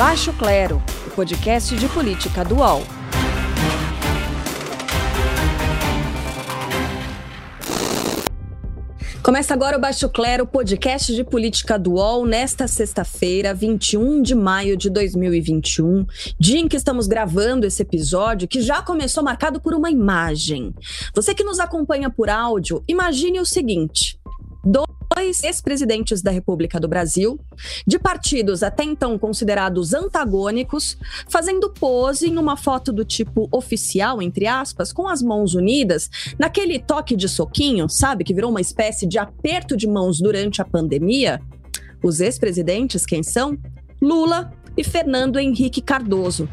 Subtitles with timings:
[0.00, 2.82] Baixo Clero, o podcast de política do UOL.
[9.22, 14.74] Começa agora o Baixo Clero, podcast de política do UOL, nesta sexta-feira, 21 de maio
[14.74, 16.06] de 2021,
[16.38, 20.74] dia em que estamos gravando esse episódio, que já começou marcado por uma imagem.
[21.14, 24.18] Você que nos acompanha por áudio, imagine o seguinte:
[25.14, 27.38] dois ex-presidentes da República do Brasil,
[27.86, 30.96] de partidos até então considerados antagônicos,
[31.28, 36.78] fazendo pose em uma foto do tipo oficial, entre aspas, com as mãos unidas, naquele
[36.78, 41.40] toque de soquinho, sabe, que virou uma espécie de aperto de mãos durante a pandemia.
[42.02, 43.58] Os ex-presidentes, quem são?
[44.00, 46.48] Lula e Fernando Henrique Cardoso,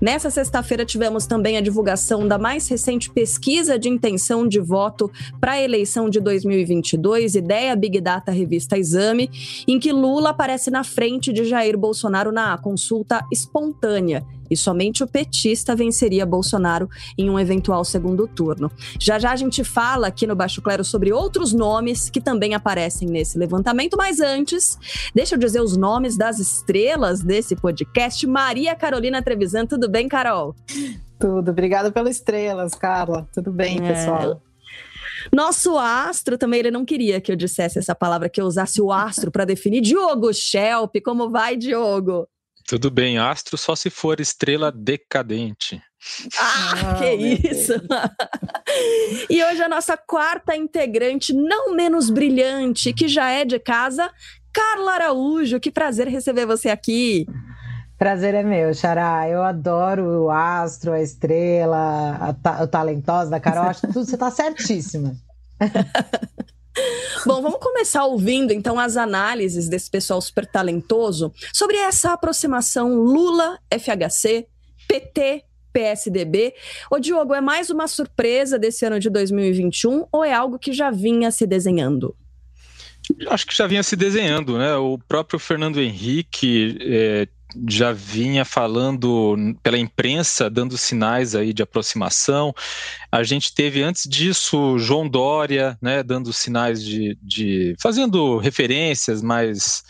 [0.00, 5.52] Nessa sexta-feira tivemos também a divulgação da mais recente pesquisa de intenção de voto para
[5.52, 9.30] a eleição de 2022, Ideia Big Data Revista Exame,
[9.66, 15.06] em que Lula aparece na frente de Jair Bolsonaro na consulta espontânea e somente o
[15.06, 18.70] petista venceria Bolsonaro em um eventual segundo turno.
[19.00, 23.08] Já já a gente fala aqui no Baixo Clero sobre outros nomes que também aparecem
[23.08, 24.78] nesse levantamento, mas antes,
[25.14, 28.26] deixa eu dizer os nomes das estrelas desse podcast.
[28.26, 30.54] Maria Carolina Trevisan, tudo bem, Carol?
[31.18, 33.28] Tudo, obrigada pelas estrelas, Carla.
[33.32, 33.92] Tudo bem, é...
[33.92, 34.42] pessoal?
[35.32, 38.92] Nosso astro também, ele não queria que eu dissesse essa palavra, que eu usasse o
[38.92, 39.80] astro para definir.
[39.80, 42.28] Diogo Schelp, como vai, Diogo?
[42.66, 45.82] Tudo bem, astro só se for estrela decadente.
[46.38, 47.14] Ah, ah que
[47.48, 47.74] isso!
[49.28, 54.10] e hoje a nossa quarta integrante, não menos brilhante, que já é de casa,
[54.52, 55.60] Carla Araújo.
[55.60, 57.26] Que prazer receber você aqui.
[57.98, 59.28] Prazer é meu, Xará.
[59.28, 63.64] Eu adoro o astro, a estrela, a, ta a talentosa da Carol.
[63.64, 65.14] Acho que tudo você está certíssima.
[67.26, 74.46] Bom, vamos começar ouvindo então as análises desse pessoal super talentoso sobre essa aproximação Lula-FHC,
[74.88, 75.44] PT
[75.74, 76.54] PSDB.
[76.88, 80.90] Ô Diogo, é mais uma surpresa desse ano de 2021 ou é algo que já
[80.90, 82.16] vinha se desenhando?
[83.28, 84.76] Acho que já vinha se desenhando, né?
[84.76, 87.28] O próprio Fernando Henrique é,
[87.68, 92.54] já vinha falando pela imprensa, dando sinais aí de aproximação.
[93.10, 99.82] A gente teve antes disso João Dória, né, dando sinais de, de fazendo referências mais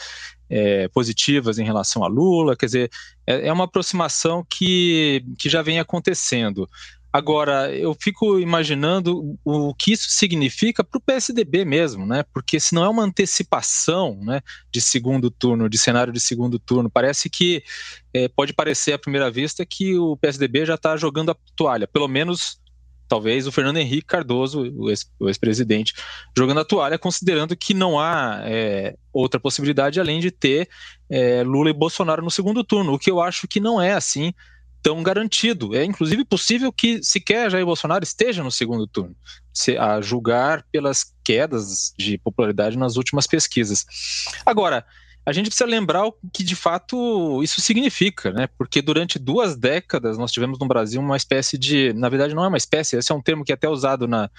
[0.49, 2.57] é, positivas em relação a Lula.
[2.57, 2.91] Quer dizer,
[3.27, 6.69] é, é uma aproximação que, que já vem acontecendo.
[7.15, 12.25] Agora, eu fico imaginando o que isso significa para o PSDB mesmo, né?
[12.35, 16.91] Porque se não é uma antecipação né, de segundo turno, de cenário de segundo turno,
[16.91, 17.63] parece que
[18.13, 22.09] é, pode parecer à primeira vista que o PSDB já está jogando a toalha, pelo
[22.09, 22.59] menos
[23.07, 24.91] talvez o Fernando Henrique Cardoso, o
[25.29, 25.95] ex-presidente,
[26.37, 30.69] jogando a toalha, considerando que não há é, outra possibilidade além de ter
[31.09, 34.33] é, Lula e Bolsonaro no segundo turno, o que eu acho que não é assim
[34.85, 35.75] tão garantido.
[35.75, 39.17] É inclusive possível que sequer Jair Bolsonaro esteja no segundo turno,
[39.51, 43.87] se, a julgar pelas quedas de popularidade nas últimas pesquisas.
[44.45, 44.85] Agora,
[45.27, 48.47] a gente precisa lembrar o que de fato isso significa, né?
[48.59, 52.49] Porque durante duas décadas nós tivemos no Brasil uma espécie de, na verdade não é
[52.49, 54.31] uma espécie, esse é um termo que é até usado na,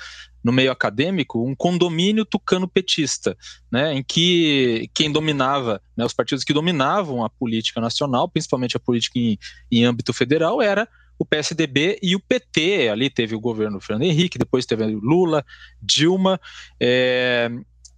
[0.44, 3.36] no meio acadêmico, um condomínio tucano-petista,
[3.72, 3.94] né?
[3.94, 9.18] Em que quem dominava, né, os partidos que dominavam a política nacional, principalmente a política
[9.18, 9.40] em,
[9.72, 12.90] em âmbito federal, era o PSDB e o PT.
[12.90, 15.44] Ali teve o governo Fernando Henrique, depois teve Lula,
[15.82, 16.40] Dilma.
[16.80, 17.50] É,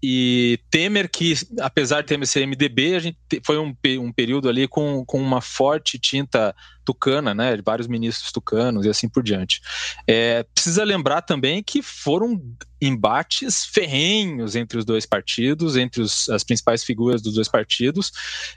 [0.02, 4.68] e Temer, que apesar de Temer ser MDB, a gente foi um, um período ali
[4.68, 9.60] com, com uma forte tinta tucana, né, de vários ministros tucanos e assim por diante.
[10.08, 12.42] É, precisa lembrar também que foram
[12.80, 18.12] embates ferrenhos entre os dois partidos, entre os, as principais figuras dos dois partidos.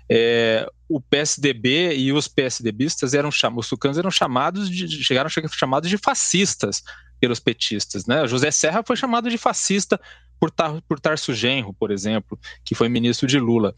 [0.09, 5.31] É, o PSDB e os PSDBistas eram chamados, os tucanos eram chamados de, chegaram a
[5.31, 6.83] ser chamados de fascistas
[7.21, 8.27] pelos petistas, né?
[8.27, 10.01] José Serra foi chamado de fascista
[10.41, 13.75] por, tar, por Tarso Genro, por exemplo, que foi ministro de Lula.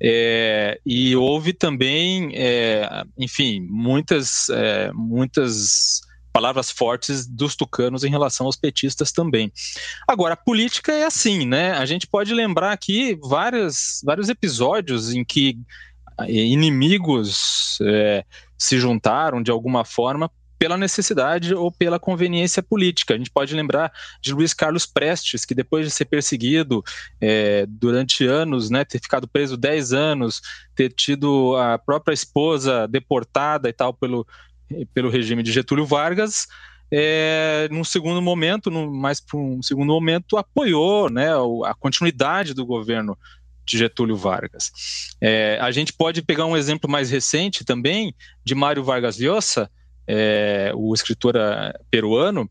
[0.00, 6.00] É, e houve também, é, enfim, muitas, é, muitas
[6.32, 9.52] palavras fortes dos tucanos em relação aos petistas também.
[10.06, 11.72] Agora, a política é assim, né?
[11.72, 15.58] A gente pode lembrar aqui várias, vários episódios em que
[16.18, 18.24] é, inimigos é,
[18.56, 23.14] se juntaram de alguma forma pela necessidade ou pela conveniência política.
[23.14, 26.82] A gente pode lembrar de Luiz Carlos Prestes, que depois de ser perseguido
[27.20, 30.40] é, durante anos, né, ter ficado preso 10 anos,
[30.74, 34.26] ter tido a própria esposa deportada e tal pelo,
[34.92, 36.46] pelo regime de Getúlio Vargas,
[36.90, 41.28] é, num segundo momento, no, mais para um segundo momento, apoiou né,
[41.64, 43.18] a continuidade do governo
[43.66, 44.70] de Getúlio Vargas.
[45.20, 48.14] É, a gente pode pegar um exemplo mais recente também
[48.44, 49.70] de Mário Vargas Llosa,
[50.06, 52.48] é, o escritor é, peruano,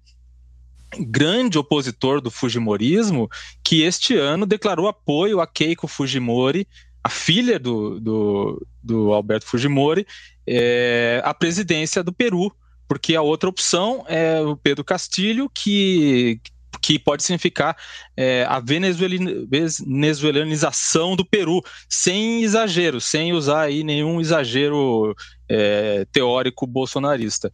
[1.00, 3.30] grande opositor do Fujimorismo,
[3.64, 6.68] que este ano declarou apoio a Keiko Fujimori,
[7.04, 10.08] a filha do, do, do Alberto Fujimori,
[10.48, 12.52] é, à presidência do Peru,
[12.88, 16.40] porque a outra opção é o Pedro Castilho, que,
[16.82, 17.76] que pode significar
[18.16, 25.16] é, a venezuelanização do Peru, sem exagero, sem usar aí nenhum exagero
[25.54, 27.52] é, teórico bolsonarista.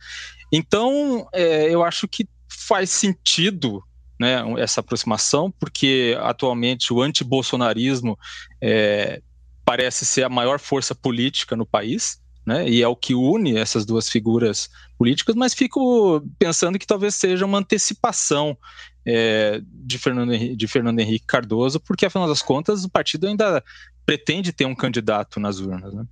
[0.51, 3.83] Então, é, eu acho que faz sentido
[4.17, 8.17] né, essa aproximação, porque atualmente o antibolsonarismo
[8.61, 9.21] é,
[9.65, 13.85] parece ser a maior força política no país, né, e é o que une essas
[13.85, 18.57] duas figuras políticas, mas fico pensando que talvez seja uma antecipação
[19.05, 23.63] é, de, Fernando, de Fernando Henrique Cardoso, porque afinal das contas o partido ainda
[24.05, 25.93] pretende ter um candidato nas urnas.
[25.93, 26.03] Né?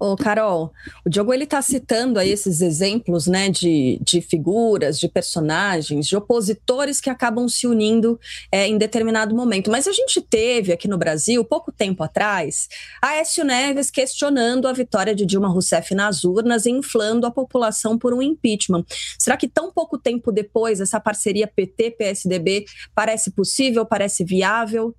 [0.00, 0.72] Ô, Carol,
[1.04, 6.16] o Diogo ele está citando aí esses exemplos, né, de, de figuras, de personagens, de
[6.16, 8.18] opositores que acabam se unindo
[8.52, 9.72] é, em determinado momento.
[9.72, 12.68] Mas a gente teve aqui no Brasil, pouco tempo atrás,
[13.02, 18.14] Aécio Neves questionando a vitória de Dilma Rousseff nas urnas e inflando a população por
[18.14, 18.84] um impeachment.
[19.18, 24.94] Será que tão pouco tempo depois essa parceria PT-PSDB parece possível, parece viável?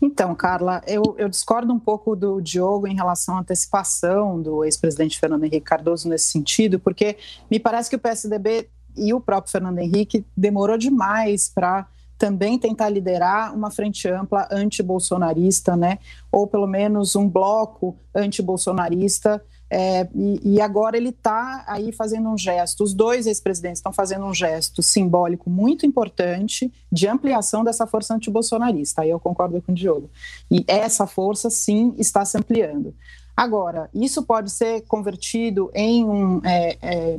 [0.00, 5.18] Então, Carla, eu, eu, discordo um pouco do Diogo em relação à antecipação do ex-presidente
[5.18, 7.16] Fernando Henrique Cardoso nesse sentido, porque
[7.50, 11.86] me parece que o PSDB e o próprio Fernando Henrique demorou demais para
[12.18, 15.98] também tentar liderar uma frente ampla anti-bolsonarista, né?
[16.30, 19.42] Ou pelo menos um bloco anti-bolsonarista
[19.74, 24.26] é, e, e, agora ele está aí fazendo um gesto, os dois ex-presidentes estão fazendo
[24.26, 29.00] um gesto simbólico muito importante de ampliação dessa força antibolsonarista.
[29.00, 30.10] Aí eu concordo com o Diogo.
[30.50, 32.94] E essa força, sim, está se ampliando.
[33.34, 37.18] Agora, isso pode ser convertido em um, é, é,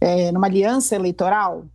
[0.00, 1.66] é aliança eleitoral?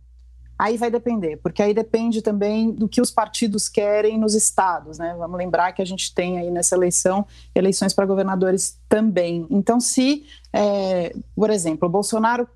[0.62, 5.12] Aí vai depender, porque aí depende também do que os partidos querem nos estados, né?
[5.18, 9.44] Vamos lembrar que a gente tem aí nessa eleição eleições para governadores também.
[9.50, 12.46] Então, se, é, por exemplo, o Bolsonaro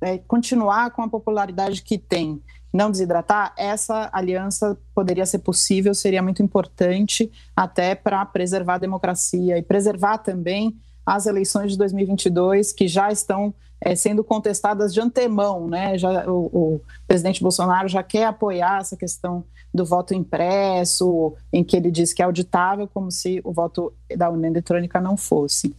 [0.00, 2.40] é, continuar com a popularidade que tem,
[2.72, 9.58] não desidratar, essa aliança poderia ser possível, seria muito importante até para preservar a democracia
[9.58, 15.66] e preservar também as eleições de 2022 que já estão é, sendo contestadas de antemão,
[15.66, 15.96] né?
[15.96, 21.76] Já, o, o, presidente Bolsonaro já quer apoiar essa questão do voto impresso, em que
[21.76, 25.74] ele diz que é auditável, como se o voto da urna eletrônica não fosse.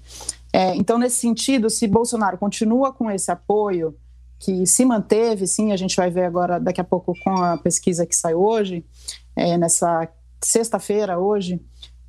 [0.51, 3.95] É, então, nesse sentido, se Bolsonaro continua com esse apoio,
[4.39, 8.07] que se manteve, sim, a gente vai ver agora, daqui a pouco, com a pesquisa
[8.07, 8.83] que sai hoje,
[9.36, 10.09] é, nessa
[10.44, 11.62] sexta-feira, hoje,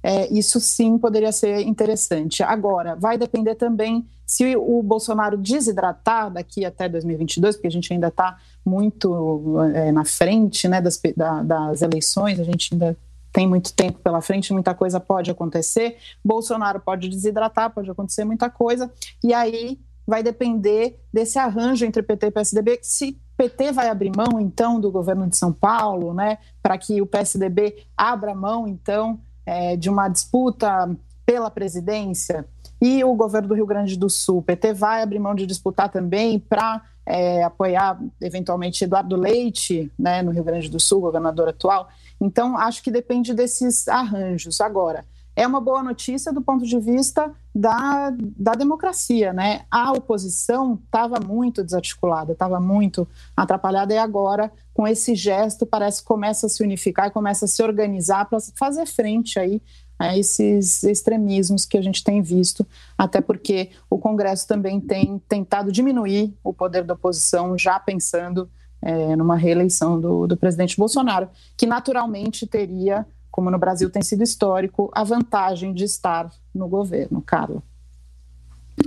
[0.03, 2.43] é, isso sim poderia ser interessante.
[2.43, 8.09] Agora, vai depender também se o Bolsonaro desidratar daqui até 2022, porque a gente ainda
[8.09, 12.97] está muito é, na frente né, das, da, das eleições, a gente ainda
[13.31, 15.99] tem muito tempo pela frente, muita coisa pode acontecer.
[16.25, 18.91] Bolsonaro pode desidratar, pode acontecer muita coisa,
[19.23, 24.41] e aí vai depender desse arranjo entre PT e PSDB, se PT vai abrir mão,
[24.41, 29.77] então, do governo de São Paulo, né, para que o PSDB abra mão, então, é,
[29.77, 30.89] de uma disputa
[31.25, 32.47] pela presidência
[32.81, 35.89] e o governo do Rio Grande do Sul, o PT vai abrir mão de disputar
[35.89, 41.89] também para é, apoiar eventualmente Eduardo Leite, né, no Rio Grande do Sul, governador atual.
[42.21, 44.61] Então, acho que depende desses arranjos.
[44.61, 49.63] Agora, é uma boa notícia do ponto de vista da, da democracia, né?
[49.71, 56.09] A oposição estava muito desarticulada, estava muito atrapalhada, e agora, com esse gesto, parece que
[56.09, 59.63] começa a se unificar e começa a se organizar para fazer frente aí
[60.03, 62.67] a esses extremismos que a gente tem visto,
[62.99, 69.15] até porque o Congresso também tem tentado diminuir o poder da oposição, já pensando é,
[69.15, 74.91] numa reeleição do, do presidente Bolsonaro, que naturalmente teria como no Brasil tem sido histórico,
[74.95, 77.23] a vantagem de estar no governo.
[77.23, 77.63] Carla.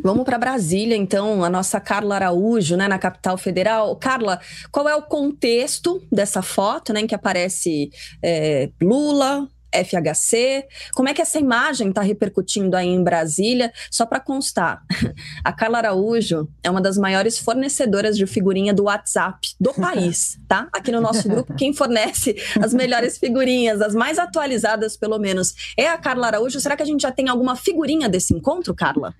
[0.04, 3.96] Vamos para Brasília, então, a nossa Carla Araújo, né, na capital federal.
[3.96, 4.40] Carla,
[4.72, 7.90] qual é o contexto dessa foto, né, em que aparece
[8.22, 9.48] é, Lula,
[9.84, 10.66] FHC.
[10.94, 13.72] Como é que essa imagem está repercutindo aí em Brasília?
[13.92, 14.84] Só para constar,
[15.44, 20.68] a Carla Araújo é uma das maiores fornecedoras de figurinha do WhatsApp do país, tá?
[20.72, 25.88] Aqui no nosso grupo, quem fornece as melhores figurinhas, as mais atualizadas pelo menos, é
[25.88, 26.60] a Carla Araújo.
[26.60, 29.14] Será que a gente já tem alguma figurinha desse encontro, Carla?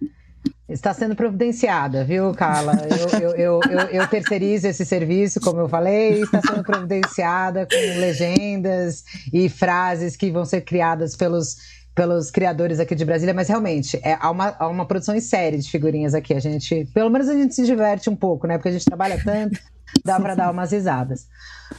[0.68, 2.74] Está sendo providenciada, viu, Carla?
[3.14, 9.04] Eu, eu, eu, eu, terceirizo esse serviço, como eu falei, está sendo providenciada com legendas
[9.32, 11.58] e frases que vão ser criadas pelos,
[11.96, 15.58] pelos criadores aqui de Brasília, mas realmente é, há, uma, há uma produção em série
[15.58, 16.34] de figurinhas aqui.
[16.34, 18.58] A gente, pelo menos a gente se diverte um pouco, né?
[18.58, 19.58] Porque a gente trabalha tanto,
[20.04, 21.26] dá para dar umas risadas.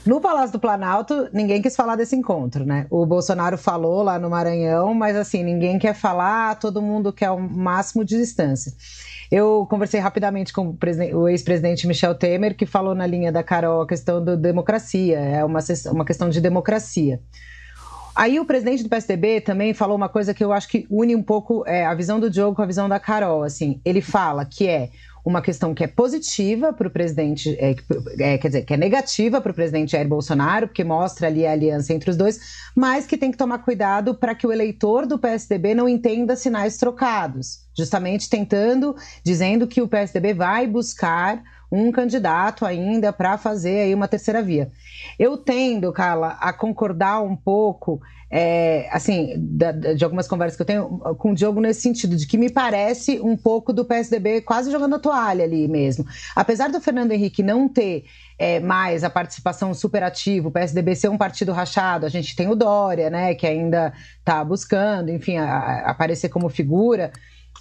[0.07, 2.87] No Palácio do Planalto, ninguém quis falar desse encontro, né?
[2.91, 7.39] O Bolsonaro falou lá no Maranhão, mas assim, ninguém quer falar, todo mundo quer o
[7.39, 8.73] máximo de distância.
[9.31, 10.77] Eu conversei rapidamente com
[11.15, 15.45] o, ex-presidente Michel Temer, que falou na linha da Carol a questão da democracia, é
[15.45, 15.59] uma,
[15.93, 17.21] uma questão de democracia.
[18.17, 21.23] Aí o presidente do PSDB também falou uma coisa que eu acho que une um
[21.23, 23.43] pouco é, a visão do Diogo com a visão da Carol.
[23.43, 24.89] Assim, ele fala que é
[25.23, 27.75] uma questão que é positiva para o presidente, é,
[28.21, 31.53] é, quer dizer, que é negativa para o presidente Jair Bolsonaro, porque mostra ali a
[31.53, 32.41] aliança entre os dois,
[32.75, 36.79] mas que tem que tomar cuidado para que o eleitor do PSDB não entenda sinais
[36.79, 41.43] trocados, justamente tentando, dizendo que o PSDB vai buscar
[41.77, 44.71] um candidato ainda para fazer aí uma terceira via.
[45.19, 50.67] Eu tendo, Carla, a concordar um pouco, é, assim, da, de algumas conversas que eu
[50.67, 54.71] tenho com o Diogo nesse sentido, de que me parece um pouco do PSDB quase
[54.71, 56.05] jogando a toalha ali mesmo.
[56.35, 58.05] Apesar do Fernando Henrique não ter
[58.39, 62.55] é, mais a participação superativa, o PSDB ser um partido rachado, a gente tem o
[62.55, 67.13] Dória, né, que ainda está buscando, enfim, a, a aparecer como figura.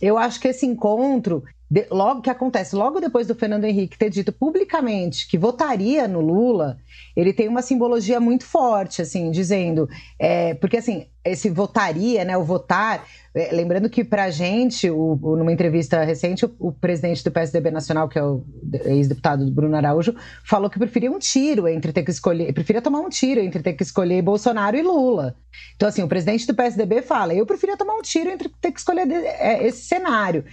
[0.02, 4.10] Eu acho que esse encontro de, logo que acontece, logo depois do Fernando Henrique ter
[4.10, 6.78] dito publicamente que votaria no Lula,
[7.16, 12.44] ele tem uma simbologia muito forte, assim, dizendo, é, porque assim, esse votaria, né, o
[12.44, 13.04] votar,
[13.34, 17.32] é, lembrando que para a gente, o, o, numa entrevista recente, o, o, presidente do
[17.32, 18.44] PSDB Nacional, que é o
[18.86, 23.10] ex-deputado Bruno Araújo, falou que preferia um tiro entre ter que escolher, preferia tomar um
[23.10, 25.36] tiro entre ter que escolher Bolsonaro e Lula.
[25.76, 28.80] Então, assim, o presidente do PSDB fala, eu preferia tomar um tiro entre ter que
[28.80, 30.46] escolher é, esse cenário.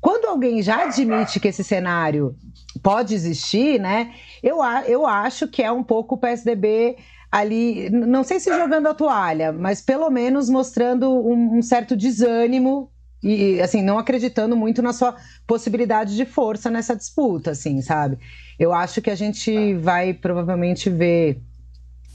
[0.00, 2.36] Quando alguém já admite que esse cenário
[2.82, 4.12] pode existir, né?
[4.42, 6.96] Eu, eu acho que é um pouco o PSDB
[7.30, 12.90] ali, não sei se jogando a toalha, mas pelo menos mostrando um, um certo desânimo
[13.22, 15.16] e assim não acreditando muito na sua
[15.46, 18.18] possibilidade de força nessa disputa, assim, sabe?
[18.58, 21.42] Eu acho que a gente vai provavelmente ver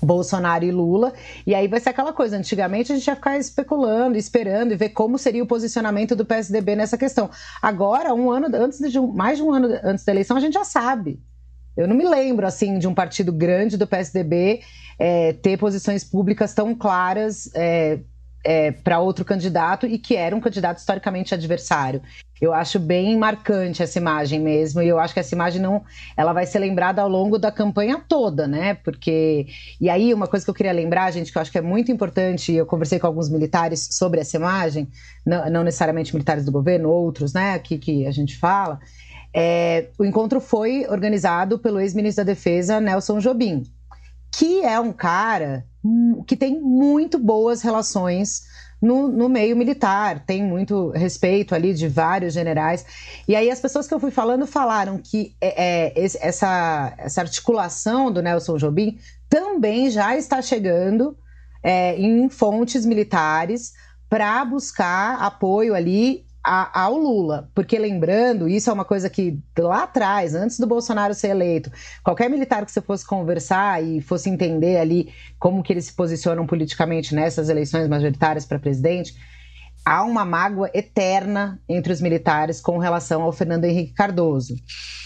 [0.02, 1.14] Bolsonaro e Lula.
[1.46, 2.38] E aí vai ser aquela coisa.
[2.38, 6.76] Antigamente a gente ia ficar especulando, esperando e ver como seria o posicionamento do PSDB
[6.76, 7.30] nessa questão.
[7.62, 10.64] Agora, um ano antes de mais de um ano antes da eleição, a gente já
[10.64, 11.22] sabe.
[11.78, 14.62] Eu não me lembro assim de um partido grande do PSDB
[15.04, 18.02] é, ter posições públicas tão claras é,
[18.46, 22.04] é, para outro candidato e que era um candidato historicamente adversário.
[22.40, 25.84] Eu acho bem marcante essa imagem mesmo, e eu acho que essa imagem não,
[26.16, 28.76] ela vai ser lembrada ao longo da campanha toda, né?
[28.76, 29.48] Porque
[29.80, 31.92] e aí uma coisa que eu queria lembrar, gente, que eu acho que é muito
[31.92, 34.88] importante, eu conversei com alguns militares sobre essa imagem,
[35.26, 37.56] não, não necessariamente militares do governo, outros, né?
[37.56, 38.80] Aqui que a gente fala.
[39.34, 43.64] É, o encontro foi organizado pelo ex-ministro da Defesa Nelson Jobim,
[44.32, 45.66] que é um cara
[46.28, 48.44] que tem muito boas relações
[48.82, 52.84] no, no, meio militar, tem muito respeito ali de vários generais.
[53.28, 58.12] E aí as pessoas que eu fui falando falaram que é, é, essa, essa articulação
[58.12, 58.98] do Nelson Jobim
[59.30, 61.16] também já está chegando
[61.64, 63.74] é, em fontes militares
[64.10, 69.84] para buscar apoio ali a, ao Lula, porque lembrando, isso é uma coisa que lá
[69.84, 71.72] atrás, antes do Bolsonaro ser eleito,
[72.04, 76.48] qualquer militar que você fosse conversar e fosse entender ali como que eles se posicionam
[76.48, 79.16] politicamente nessas eleições majoritárias para presidente,
[79.86, 84.56] há uma mágoa eterna entre os militares com relação ao Fernando Henrique Cardoso,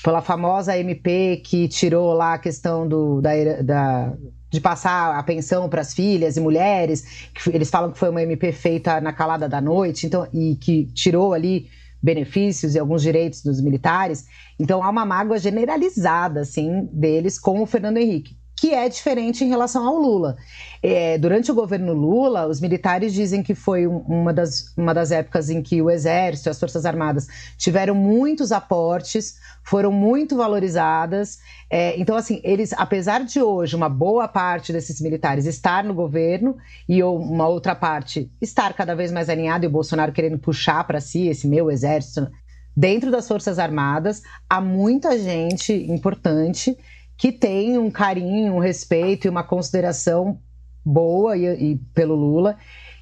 [0.04, 4.13] pela famosa MP que tirou lá a questão do, da, da
[4.56, 8.24] de passar a pensão para as filhas e mulheres, que eles falam que foi uma
[8.24, 11.68] MP feita na calada da noite, então e que tirou ali
[12.02, 14.26] benefícios e alguns direitos dos militares.
[14.60, 19.50] Então há uma mágoa generalizada assim deles com o Fernando Henrique que é diferente em
[19.50, 20.38] relação ao Lula.
[20.82, 25.50] É, durante o governo Lula, os militares dizem que foi uma das, uma das épocas
[25.50, 31.40] em que o Exército e as Forças Armadas tiveram muitos aportes, foram muito valorizadas.
[31.70, 36.56] É, então, assim, eles, apesar de hoje uma boa parte desses militares estar no governo
[36.88, 41.02] e uma outra parte estar cada vez mais alinhada e o Bolsonaro querendo puxar para
[41.02, 42.30] si esse meu exército
[42.76, 46.78] dentro das Forças Armadas, há muita gente importante
[47.18, 50.40] que tem um carinho, um respeito e uma consideração
[50.84, 52.58] boa e, e pelo Lula.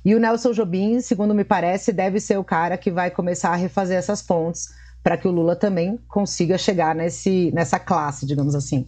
[0.06, 3.56] E o Nelson Jobim, segundo me parece, deve ser o cara que vai começar a
[3.56, 4.70] refazer essas pontes
[5.02, 8.88] para que o Lula também consiga chegar nesse, nessa classe, digamos assim.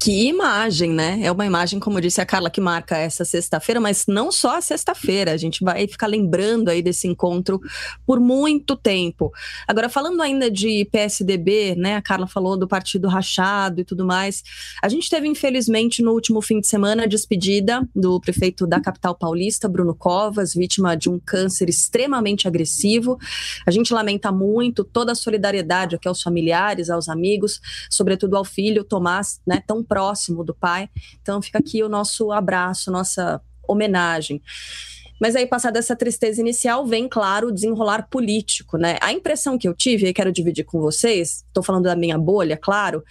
[0.00, 1.18] Que imagem, né?
[1.24, 4.60] É uma imagem, como disse a Carla, que marca essa sexta-feira, mas não só a
[4.60, 5.32] sexta-feira.
[5.32, 7.60] A gente vai ficar lembrando aí desse encontro
[8.06, 9.32] por muito tempo.
[9.66, 11.96] Agora, falando ainda de PSDB, né?
[11.96, 14.44] A Carla falou do partido rachado e tudo mais.
[14.80, 19.16] A gente teve, infelizmente, no último fim de semana, a despedida do prefeito da capital
[19.16, 23.18] paulista, Bruno Covas, vítima de um câncer extremamente agressivo.
[23.66, 28.84] A gente lamenta muito toda a solidariedade aqui aos familiares, aos amigos, sobretudo ao filho
[28.84, 29.60] Tomás, né?
[29.66, 30.88] Tão próximo do pai.
[31.20, 34.42] Então fica aqui o nosso abraço, nossa homenagem.
[35.20, 38.96] Mas aí, passada essa tristeza inicial, vem, claro, o desenrolar político, né?
[39.00, 42.56] A impressão que eu tive, e quero dividir com vocês, estou falando da minha bolha,
[42.56, 43.02] claro,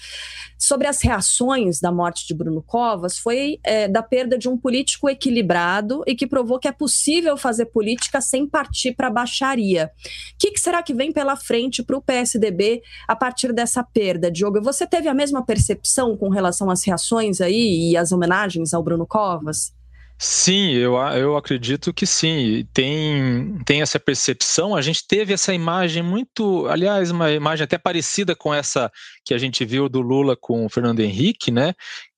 [0.58, 5.10] sobre as reações da morte de Bruno Covas, foi é, da perda de um político
[5.10, 9.92] equilibrado e que provou que é possível fazer política sem partir para a baixaria.
[9.96, 14.32] O que, que, será que vem pela frente para o PSDB a partir dessa perda,
[14.32, 14.62] Diogo?
[14.62, 19.06] Você teve a mesma percepção com relação às reações aí e às homenagens ao Bruno
[19.06, 19.77] Covas?
[20.20, 22.66] Sim, eu, eu acredito que sim.
[22.74, 24.76] Tem, tem essa percepção.
[24.76, 28.92] A gente teve essa imagem muito, aliás, uma imagem até parecida com essa
[29.24, 31.74] que a gente viu do Lula com o Fernando Henrique, né?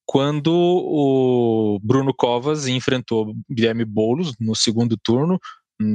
[0.05, 5.37] Quando o Bruno Covas enfrentou Guilherme Boulos no segundo turno,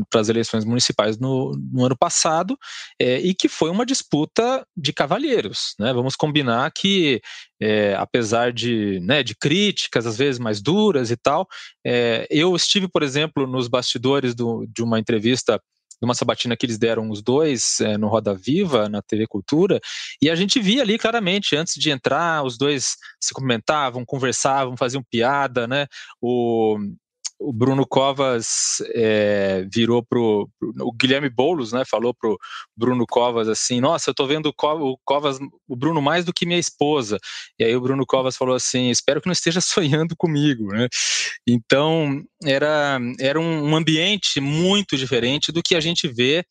[0.09, 2.59] para as eleições municipais no, no ano passado,
[2.99, 5.75] é, e que foi uma disputa de cavalheiros.
[5.79, 5.93] Né?
[5.93, 7.21] Vamos combinar que,
[7.61, 11.47] é, apesar de, né, de críticas, às vezes mais duras e tal,
[11.87, 15.61] é, eu estive, por exemplo, nos bastidores do, de uma entrevista
[16.01, 19.81] de uma sabatina que eles deram os dois é, no Roda Viva, na TV Cultura,
[20.21, 25.03] e a gente via ali claramente, antes de entrar, os dois se comentavam, conversavam, faziam
[25.09, 25.87] piada, né?
[26.21, 26.77] O,
[27.39, 30.49] o Bruno Covas é, virou pro,
[30.81, 32.39] o Guilherme Boulos, né, falou pro
[32.77, 35.39] Bruno Covas assim, nossa, eu tô vendo o Covas,
[35.69, 37.19] o Bruno mais do que minha esposa.
[37.59, 40.89] E aí o Bruno Covas falou assim, espero que não esteja sonhando comigo, né?
[41.47, 46.45] Então era era um ambiente muito diferente do que a gente vê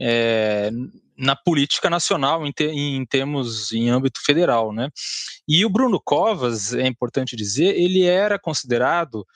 [0.00, 0.70] é,
[1.16, 4.88] na política nacional em, em, termos em âmbito federal, né?
[5.46, 9.26] E o Bruno Covas, é importante dizer, ele era considerado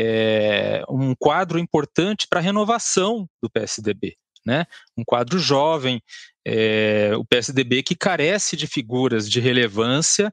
[0.00, 4.16] é, um quadro importante para a renovação do PSDB.
[4.46, 4.64] Né?
[4.96, 6.00] Um quadro jovem,
[6.46, 10.32] é, o PSDB que carece de figuras de relevância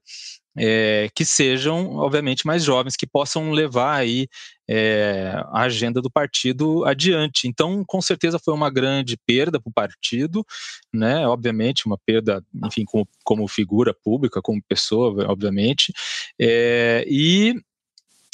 [0.57, 4.27] é, que sejam, obviamente, mais jovens, que possam levar aí
[4.69, 7.47] é, a agenda do partido adiante.
[7.47, 10.45] Então, com certeza foi uma grande perda para o partido,
[10.93, 11.27] né?
[11.27, 15.91] Obviamente, uma perda, enfim, como, como figura pública, como pessoa, obviamente,
[16.39, 17.55] é, e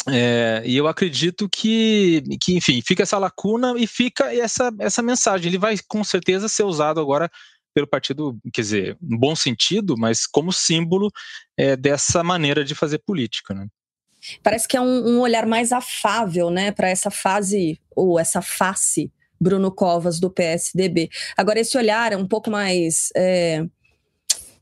[0.08, 5.48] é, e eu acredito que, que, enfim, fica essa lacuna e fica essa, essa mensagem.
[5.48, 7.30] Ele vai com certeza ser usado agora
[7.74, 11.10] pelo partido, quer dizer, no bom sentido, mas como símbolo
[11.58, 13.54] é, dessa maneira de fazer política.
[13.54, 13.68] Né?
[14.44, 19.12] Parece que é um, um olhar mais afável né, para essa fase, ou essa face
[19.40, 21.10] Bruno Covas do PSDB.
[21.38, 23.10] Agora, esse olhar é um pouco mais.
[23.16, 23.66] É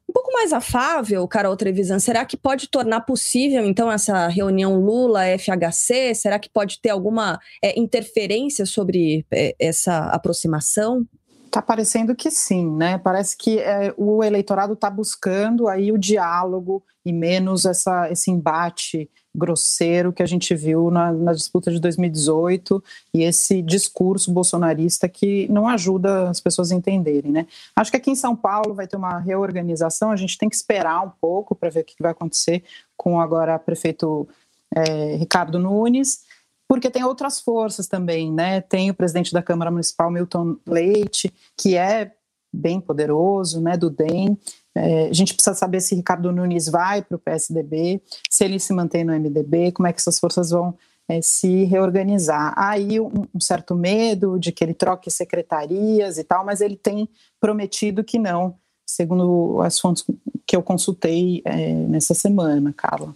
[0.10, 6.16] um pouco mais afável, Carol Trevisan, será que pode tornar possível, então, essa reunião Lula-FHC?
[6.16, 11.06] Será que pode ter alguma é, interferência sobre é, essa aproximação?
[11.50, 13.00] Está parecendo que sim, né?
[13.00, 19.10] Parece que é, o eleitorado está buscando aí o diálogo e menos essa, esse embate
[19.36, 22.84] grosseiro que a gente viu na, na, disputa de 2018
[23.16, 27.48] e esse discurso bolsonarista que não ajuda as pessoas a entenderem, né?
[27.76, 31.02] Acho que aqui em São Paulo vai ter uma reorganização, a gente tem que esperar
[31.02, 32.64] um pouco para ver o que vai acontecer
[32.96, 34.28] com agora o prefeito
[34.76, 36.22] é, Ricardo Nunes,
[36.70, 38.62] porque tem outras forças também, né?
[38.62, 42.14] Tem o presidente da Câmara Municipal, Milton Leite, que é
[42.54, 44.38] bem poderoso, né, do DEM,
[44.76, 48.74] é, a gente precisa saber se Ricardo Nunes vai para o PSDB, se ele se
[48.74, 50.76] mantém no MDB, como é que essas forças vão
[51.08, 52.54] é, se reorganizar.
[52.56, 56.76] Há aí um, um, certo medo de que ele troque secretarias e tal, mas ele
[56.76, 58.56] tem prometido que não,
[58.88, 60.06] segundo as fontes
[60.46, 63.16] que eu consultei é, nessa semana, Carla.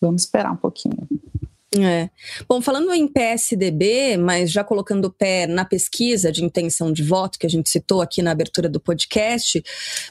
[0.00, 1.08] Vamos esperar um pouquinho.
[1.76, 2.08] É.
[2.48, 7.38] Bom, falando em PSDB, mas já colocando o pé na pesquisa de intenção de voto
[7.38, 9.62] que a gente citou aqui na abertura do podcast,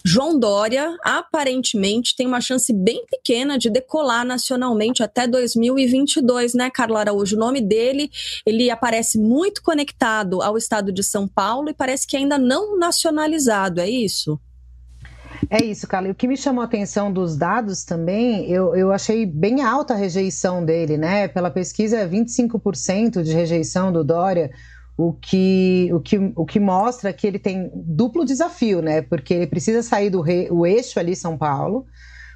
[0.06, 7.00] João Dória aparentemente tem uma chance bem pequena de decolar nacionalmente até 2022, né, Carla
[7.00, 7.36] Araújo?
[7.36, 8.12] O nome dele,
[8.46, 13.82] ele aparece muito conectado ao estado de São Paulo e parece que ainda não nacionalizado,
[13.82, 14.40] é isso?
[15.50, 16.10] É isso, Carla.
[16.10, 19.94] E o que me chamou a atenção dos dados também, eu, eu achei bem alta
[19.94, 21.28] a rejeição dele, né?
[21.28, 24.52] Pela pesquisa, 25% de rejeição do Dória,
[24.98, 29.02] o que, o, que, o que mostra que ele tem duplo desafio, né?
[29.02, 31.86] Porque ele precisa sair do re, o eixo ali, São Paulo,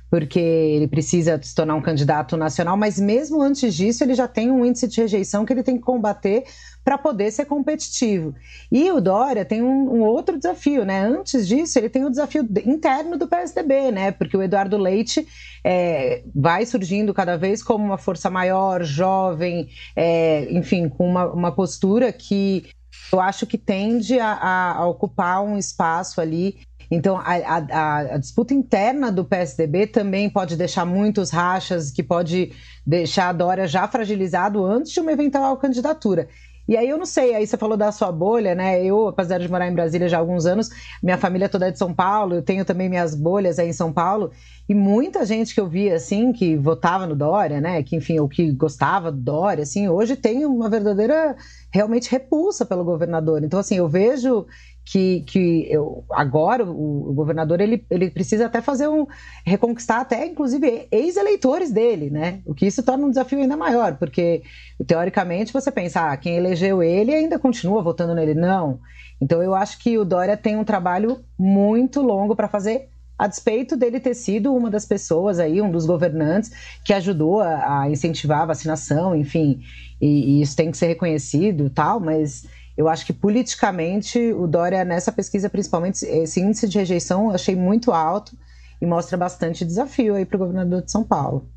[0.10, 4.52] porque ele precisa se tornar um candidato nacional, mas mesmo antes disso, ele já tem
[4.52, 6.44] um índice de rejeição que ele tem que combater
[6.84, 8.34] para poder ser competitivo.
[8.72, 11.02] E o Dória tem um, um, outro desafio, né?
[11.02, 14.12] Antes disso, ele tem o desafio interno do PSDB, né?
[14.12, 15.28] Porque o Eduardo Leite
[15.64, 21.52] é, vai surgindo cada vez como uma força maior, jovem, é, enfim, com uma, uma
[21.52, 22.66] postura que
[23.14, 26.60] eu acho que tende a, a ocupar um espaço ali
[26.92, 32.52] então, a, a, a, disputa interna do PSDB também pode deixar muitos rachas, que pode
[32.86, 36.28] deixar a Dória já fragilizado antes de uma eventual candidatura.
[36.68, 38.84] E aí eu não sei, aí você falou da sua bolha, né?
[38.84, 40.70] Eu, apesar de morar em Brasília já há alguns anos,
[41.02, 43.92] minha família toda é de São Paulo, eu tenho também minhas bolhas aí em São
[43.92, 44.32] Paulo,
[44.70, 47.84] e muita gente que eu via assim, que votava no Dória, né?
[47.84, 51.36] Que enfim, ou que gostava do Dória, assim, hoje tem uma verdadeira
[51.72, 53.44] realmente repulsa pelo governador.
[53.44, 54.46] Então, assim, eu vejo
[54.86, 59.06] que, que eu, agora o, o, governador ele, ele precisa até fazer um
[59.46, 62.42] reconquistar até inclusive ex-eleitores dele, né?
[62.46, 64.44] O que isso torna um desafio ainda maior, porque
[64.86, 68.80] teoricamente você pensa, ah, quem elegeu ele ainda continua votando nele, não.
[69.22, 72.90] Então eu acho que o Dória tem um trabalho muito longo para fazer
[73.22, 76.52] a despeito dele ter sido uma das pessoas aí, um dos governantes
[76.84, 79.62] que ajudou a, incentivar a vacinação, enfim,
[80.02, 82.48] e, e, isso tem que ser reconhecido, tal, mas
[82.82, 87.56] eu acho que politicamente o Dória, nessa pesquisa, principalmente, esse índice de rejeição eu achei
[87.56, 88.36] muito alto
[88.82, 91.48] e mostra bastante desafio aí para o governador de São Paulo.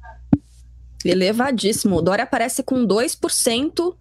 [1.02, 1.96] Elevadíssimo.
[1.96, 3.94] O Dória aparece com 2%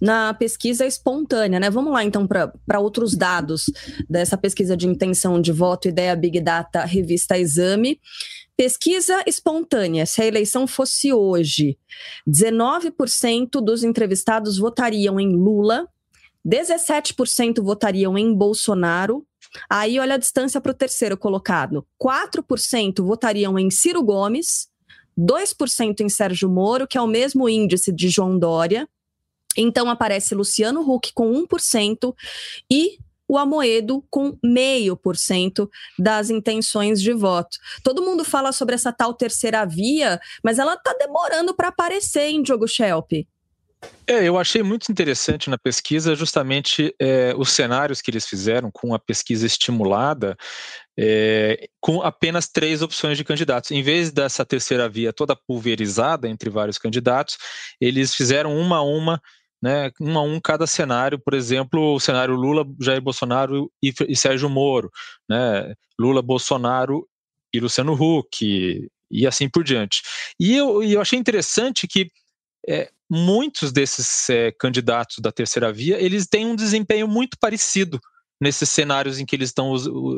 [0.00, 1.70] na pesquisa espontânea, né?
[1.70, 3.66] Vamos lá então para outros dados
[4.08, 8.00] dessa pesquisa de intenção de voto, ideia Big Data, revista Exame.
[8.56, 11.76] Pesquisa espontânea, se a eleição fosse hoje,
[12.28, 15.88] 19% dos entrevistados votariam em Lula,
[16.46, 19.26] 17% votariam em Bolsonaro.
[19.68, 24.68] Aí, olha a distância para o terceiro colocado: 4% votariam em Ciro Gomes,
[25.18, 28.88] 2% em Sérgio Moro, que é o mesmo índice de João Dória.
[29.56, 32.14] Então aparece Luciano Huck com 1%
[32.70, 37.56] e o Amoedo com 0,5% das intenções de voto.
[37.82, 42.42] Todo mundo fala sobre essa tal terceira via, mas ela está demorando para aparecer, em
[42.42, 43.12] Diogo Schelp?
[44.06, 48.94] É, eu achei muito interessante na pesquisa justamente é, os cenários que eles fizeram com
[48.94, 50.36] a pesquisa estimulada,
[50.98, 53.70] é, com apenas três opções de candidatos.
[53.70, 57.38] Em vez dessa terceira via toda pulverizada entre vários candidatos,
[57.80, 59.22] eles fizeram uma a uma,
[59.62, 61.18] né, um a um cada cenário.
[61.18, 64.90] Por exemplo, o cenário Lula, Jair Bolsonaro e, e Sérgio Moro,
[65.26, 67.08] né, Lula, Bolsonaro
[67.54, 70.02] e Luciano Huck, e assim por diante.
[70.38, 72.10] E eu, e eu achei interessante que
[72.68, 78.00] é, muitos desses é, candidatos da terceira via eles têm um desempenho muito parecido
[78.40, 79.74] nesses cenários em que eles estão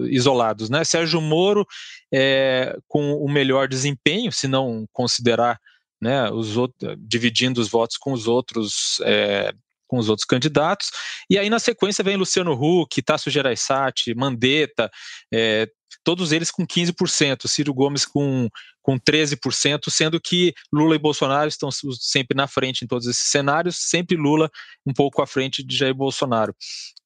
[0.09, 0.83] isolados, né?
[0.85, 1.67] Sérgio Moro
[2.13, 5.61] é, com o melhor desempenho, se não considerar,
[6.01, 9.53] né, os outros, dividindo os votos com os outros é,
[9.87, 10.91] com os outros candidatos.
[11.31, 14.91] E aí, na sequência, vem Luciano Huck, Tasso Gereissati, Mandetta,
[15.33, 15.69] é,
[16.05, 18.49] todos eles com 15%, Ciro Gomes com,
[18.83, 23.77] com 13%, sendo que Lula e Bolsonaro estão sempre na frente em todos esses cenários,
[23.77, 24.51] sempre Lula
[24.87, 26.55] um pouco à frente de Jair Bolsonaro.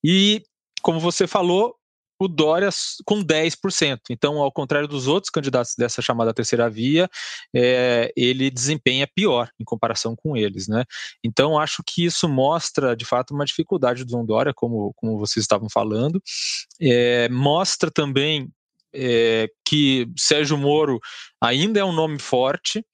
[0.05, 0.43] E,
[0.83, 1.75] como você falou,
[2.21, 2.69] o Dória
[3.07, 3.99] com 10%.
[4.11, 7.09] Então, ao contrário dos outros candidatos dessa chamada terceira via,
[7.57, 10.69] é, ele desempenha pior em comparação com eles.
[10.69, 10.85] Né?
[11.25, 15.43] Então, acho que isso mostra, de fato, uma dificuldade do João Dória, como, como vocês
[15.43, 16.23] estavam falando.
[16.79, 18.53] É, mostra também
[18.95, 20.99] é, que Sérgio Moro
[21.41, 22.85] ainda é um nome forte,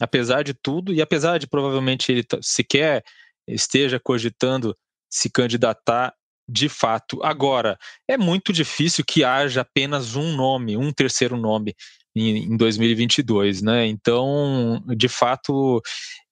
[0.00, 3.02] apesar de tudo, e apesar de provavelmente ele sequer
[3.46, 4.76] esteja cogitando
[5.10, 6.12] se candidatar
[6.48, 7.22] de fato.
[7.22, 11.74] Agora, é muito difícil que haja apenas um nome, um terceiro nome
[12.14, 13.86] em, 2022, né?
[13.86, 15.82] Então, de fato,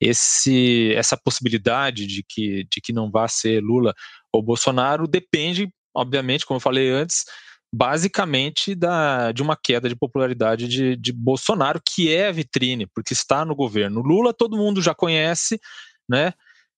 [0.00, 3.94] esse, essa possibilidade de que, de que não vá ser Lula
[4.32, 7.24] ou Bolsonaro depende, obviamente, como eu falei antes,
[7.74, 13.12] basicamente da, de uma queda de popularidade de, de Bolsonaro, que é a vitrine, porque
[13.12, 14.00] está no governo.
[14.00, 15.60] Lula todo mundo já conhece,
[16.08, 16.32] né?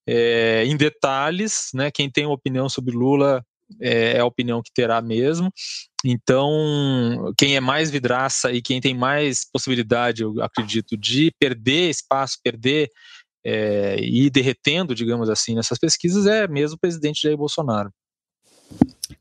[0.09, 1.91] É, em detalhes, né?
[1.91, 3.45] Quem tem opinião sobre Lula
[3.79, 5.51] é, é, a opinião que terá mesmo.
[6.03, 12.39] Então, quem é mais vidraça e quem tem mais possibilidade, eu acredito, de perder espaço,
[12.43, 12.89] perder
[13.45, 17.91] é, e ir derretendo, digamos assim, nessas pesquisas é mesmo o presidente Jair Bolsonaro.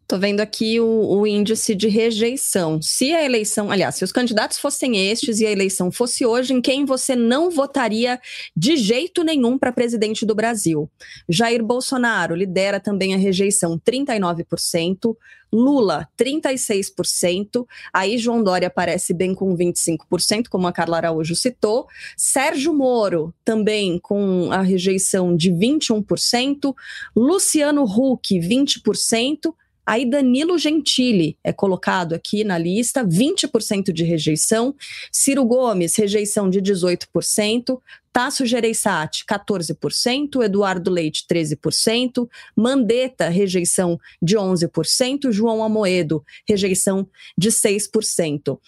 [0.08, 2.80] Tô vendo aqui o, o, índice de rejeição.
[2.80, 6.60] Se a eleição, aliás, se os candidatos fossem estes e a eleição fosse hoje, em
[6.60, 8.20] quem você não votaria
[8.56, 10.88] de jeito nenhum para presidente do Brasil?
[11.28, 15.16] Jair Bolsonaro lidera também a rejeição, 39%.
[15.52, 17.66] Lula, 36%.
[17.92, 21.86] Aí João Dória aparece bem com 25%, como a Carla Araújo citou.
[22.16, 26.74] Sérgio Moro, também com a rejeição de 21%.
[27.14, 29.54] Luciano Huck, 20%.
[29.86, 34.74] Aí Danilo Gentili é colocado aqui na lista, 20% de rejeição.
[35.12, 37.80] Ciro Gomes, rejeição de 18%.
[38.12, 40.42] Tasso Gereissati, 14%.
[40.42, 42.28] Eduardo Leite, 13%.
[42.56, 45.30] Mandetta, rejeição de 11%.
[45.30, 48.58] João Amoedo, rejeição de 6%.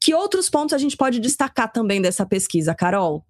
[0.00, 3.24] Que outros pontos a gente pode destacar também dessa pesquisa, Carol?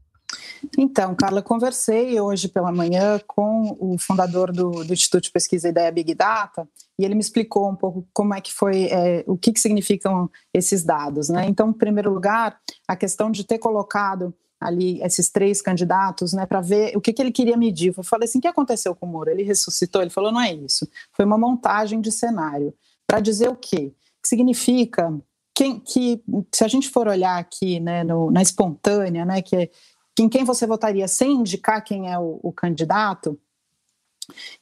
[0.78, 5.90] Então, Carla, conversei hoje pela manhã com o fundador do, do, Instituto de Pesquisa Ideia
[5.90, 9.52] Big Data e ele me explicou um pouco como é que foi, é, o que,
[9.52, 11.28] que significam esses dados.
[11.28, 11.46] Né?
[11.46, 16.60] Então, em primeiro lugar, a questão de ter colocado ali esses três candidatos, né, para
[16.60, 17.92] ver o que, que ele queria medir.
[17.94, 19.30] Eu falei assim, o que aconteceu com o Moro?
[19.30, 20.00] Ele ressuscitou?
[20.00, 20.88] Ele falou, não é isso.
[21.12, 22.72] Foi uma montagem de cenário.
[23.06, 23.92] Para dizer o quê?
[24.22, 25.12] Que significa
[25.54, 26.22] quem, que,
[26.52, 29.70] se a gente for olhar aqui né, no, na espontânea, né, que é
[30.18, 33.38] em quem você votaria sem indicar quem é o, o candidato,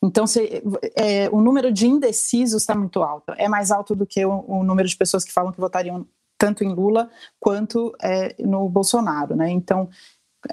[0.03, 0.62] então se,
[0.97, 3.33] é, o número de indecisos está muito alto.
[3.37, 6.65] É mais alto do que o, o, número de pessoas que falam que votariam tanto
[6.65, 9.37] em Lula quanto é, no Bolsonaro.
[9.37, 9.51] Né?
[9.51, 9.88] Então,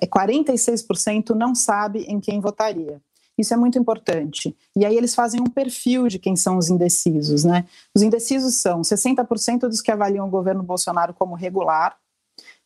[0.06, 3.02] 46% é, não sabe em quem votaria.
[3.38, 4.56] Isso é muito importante.
[4.76, 7.44] E aí eles fazem um perfil de quem são os indecisos.
[7.44, 7.66] Né?
[7.96, 11.98] Os indecisos são 60% dos que avaliam o governo Bolsonaro como regular,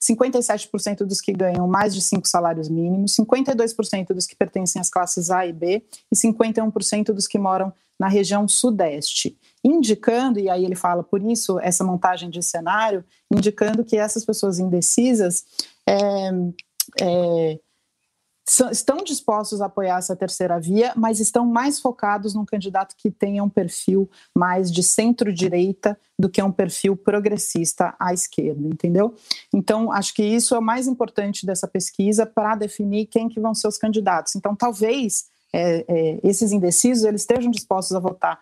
[0.09, 5.29] 57% dos que ganham mais de cinco salários mínimos, 52% dos que pertencem às classes
[5.29, 10.75] A e B e 51% dos que moram na região sudeste, indicando, e aí ele
[10.75, 15.45] fala por isso essa montagem de cenário, indicando que essas pessoas indecisas
[15.87, 16.29] é,
[16.99, 17.59] é,
[18.45, 23.43] estão dispostos a apoiar essa terceira via, mas estão mais focados num candidato que tenha
[23.43, 29.15] um perfil mais de centro-direita do que um perfil progressista à esquerda, entendeu?
[29.53, 33.55] Então, acho que isso é o mais importante dessa pesquisa para definir quem que vão
[33.55, 34.35] ser os candidatos.
[34.35, 38.41] Então, talvez é, é, esses indecisos eles estejam dispostos a votar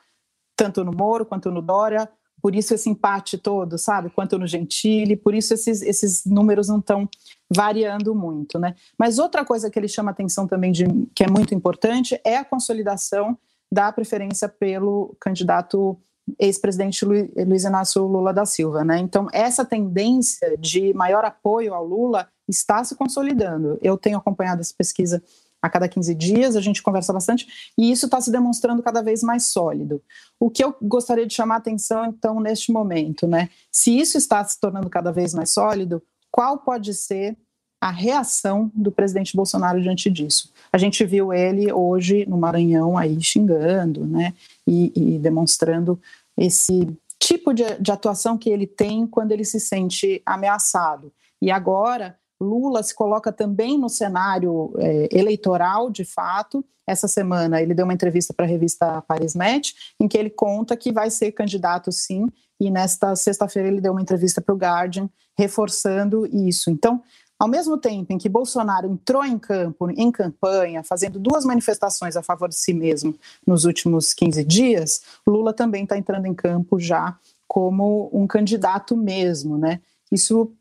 [0.56, 2.10] tanto no Moro quanto no Dória,
[2.42, 4.10] por isso esse empate todo, sabe?
[4.10, 7.08] Quanto no Gentile, por isso esses, esses números não estão
[7.54, 8.76] variando muito, né?
[8.98, 12.46] Mas outra coisa que ele chama atenção também, de, que é muito importante, é a
[12.46, 13.38] consolidação
[13.72, 15.98] da preferência pelo candidato
[16.40, 19.00] ex-presidente Luiz Inácio Lula da Silva, né?
[19.00, 23.78] Então, essa tendência de maior apoio ao Lula está se consolidando.
[23.82, 25.22] Eu tenho acompanhado essa pesquisa
[25.62, 29.22] a cada 15 dias, a gente conversa bastante, e isso está se demonstrando cada vez
[29.22, 30.02] mais sólido.
[30.40, 33.50] O que eu gostaria de chamar a atenção, então, neste momento, né?
[33.72, 37.38] Se isso está se tornando cada vez mais sólido, qual pode ser
[37.80, 40.52] a reação do presidente Bolsonaro diante disso?
[40.72, 44.34] A gente viu ele hoje no Maranhão aí xingando, né?
[44.68, 46.00] E, e demonstrando
[46.38, 46.88] esse
[47.20, 51.12] tipo de, de atuação que ele tem quando ele se sente ameaçado.
[51.42, 56.66] E agora Lula se coloca também no cenário é, eleitoral, de fato.
[56.88, 60.76] Essa semana ele deu uma entrevista para a revista Paris Match, em que ele conta
[60.76, 62.28] que vai ser candidato sim,
[62.60, 66.70] e nesta sexta-feira ele deu uma entrevista para o Guardian, reforçando isso.
[66.70, 67.02] Então,
[67.40, 72.22] ao mesmo tempo em que Bolsonaro entrou em campo, em campanha, fazendo duas manifestações a
[72.22, 77.18] favor de si mesmo nos últimos 15 dias, Lula também está entrando em campo já
[77.48, 79.82] como um candidato mesmo, né?
[80.12, 80.52] Isso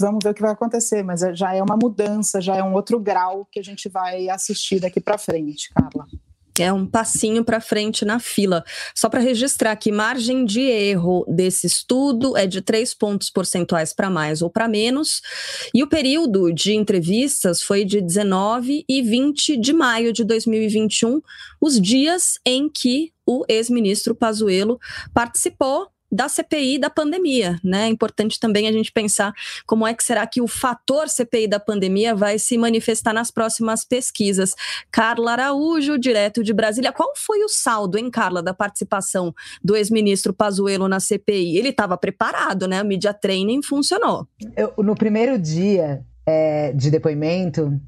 [0.00, 2.74] vamos ver o que vai acontecer, mas é, já é uma mudança, já é um
[2.74, 6.06] outro grau que a gente vai assistir daqui para frente, Carla.
[6.58, 8.62] É um passinho para frente na fila.
[8.94, 14.10] Só para registrar que margem de erro desse estudo é de 3 pontos percentuais para
[14.10, 15.22] mais ou para menos.
[15.72, 21.22] E o período de entrevistas foi de 19 e 20 de maio de 2021,
[21.60, 24.78] os dias em que o ex-ministro Pazuello
[25.14, 27.84] participou da CPI da pandemia, né?
[27.84, 29.32] É importante também a gente pensar
[29.66, 33.84] como é que será que o fator CPI da pandemia vai se manifestar nas próximas
[33.84, 34.54] pesquisas.
[34.90, 40.32] Carla Araújo, direto de Brasília, qual foi o saldo, hein, Carla, da participação do ex-ministro
[40.32, 41.56] Pazuello na CPI?
[41.56, 42.82] Ele estava preparado, né?
[42.82, 44.26] O media training funcionou.
[44.56, 47.80] Eu, no primeiro dia é, de depoimento,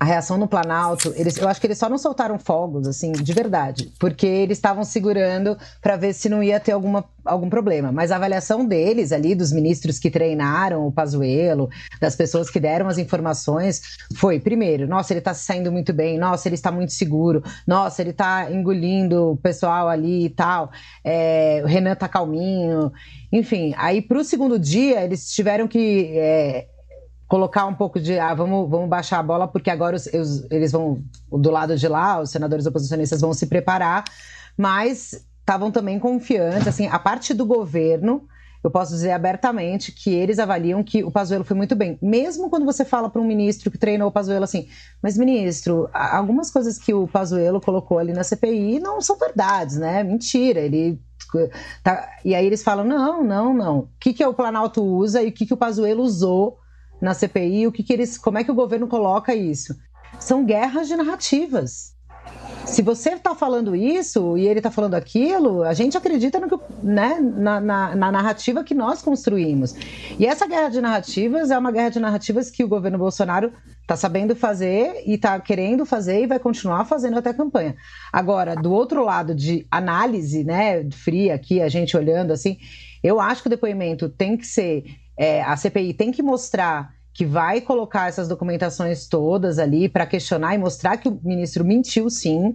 [0.00, 3.32] a reação no Planalto, eles, eu acho que eles só não soltaram fogos, assim, de
[3.34, 7.92] verdade, porque eles estavam segurando para ver se não ia ter alguma, algum problema.
[7.92, 11.68] Mas a avaliação deles ali, dos ministros que treinaram o Pazuello,
[12.00, 13.82] das pessoas que deram as informações,
[14.16, 18.00] foi, primeiro, nossa, ele está se saindo muito bem, nossa, ele está muito seguro, nossa,
[18.00, 20.70] ele está engolindo o pessoal ali e tal,
[21.04, 22.90] é, o Renan tá calminho,
[23.30, 23.74] enfim.
[23.76, 26.16] Aí, para o segundo dia, eles tiveram que...
[26.16, 26.69] É,
[27.30, 30.72] colocar um pouco de ah, vamos, vamos baixar a bola, porque agora os, os, eles
[30.72, 34.02] vão, do lado de lá, os senadores oposicionistas vão se preparar,
[34.58, 38.26] mas estavam também confiantes, assim, a parte do governo,
[38.64, 41.96] eu posso dizer abertamente que eles avaliam que o Pazuello foi muito bem.
[42.02, 44.66] Mesmo quando você fala para um ministro que treinou o Pazuello assim,
[45.00, 50.02] mas ministro, algumas coisas que o Pazuello colocou ali na CPI não são verdades, né?
[50.02, 51.00] Mentira, ele
[51.84, 52.08] tá...
[52.24, 53.78] e aí eles falam não, não, não.
[53.78, 56.59] O que que o Planalto usa e o que que o Pazuello usou
[57.00, 59.74] na CPI, o que, que eles, como é que o governo coloca isso?
[60.18, 61.94] São guerras de narrativas.
[62.66, 66.64] Se você está falando isso e ele está falando aquilo, a gente acredita no que,
[66.82, 69.74] né, na, na, na, narrativa que nós construímos.
[70.18, 73.96] E essa guerra de narrativas é uma guerra de narrativas que o governo Bolsonaro está
[73.96, 77.74] sabendo fazer e está querendo fazer e vai continuar fazendo até a campanha.
[78.12, 82.56] Agora, do outro lado de análise, né, fria aqui, a gente olhando assim,
[83.02, 84.84] eu acho que o depoimento tem que ser
[85.20, 90.54] é, a CPI tem que mostrar que vai colocar essas documentações todas ali para questionar
[90.54, 92.54] e mostrar que o ministro mentiu sim.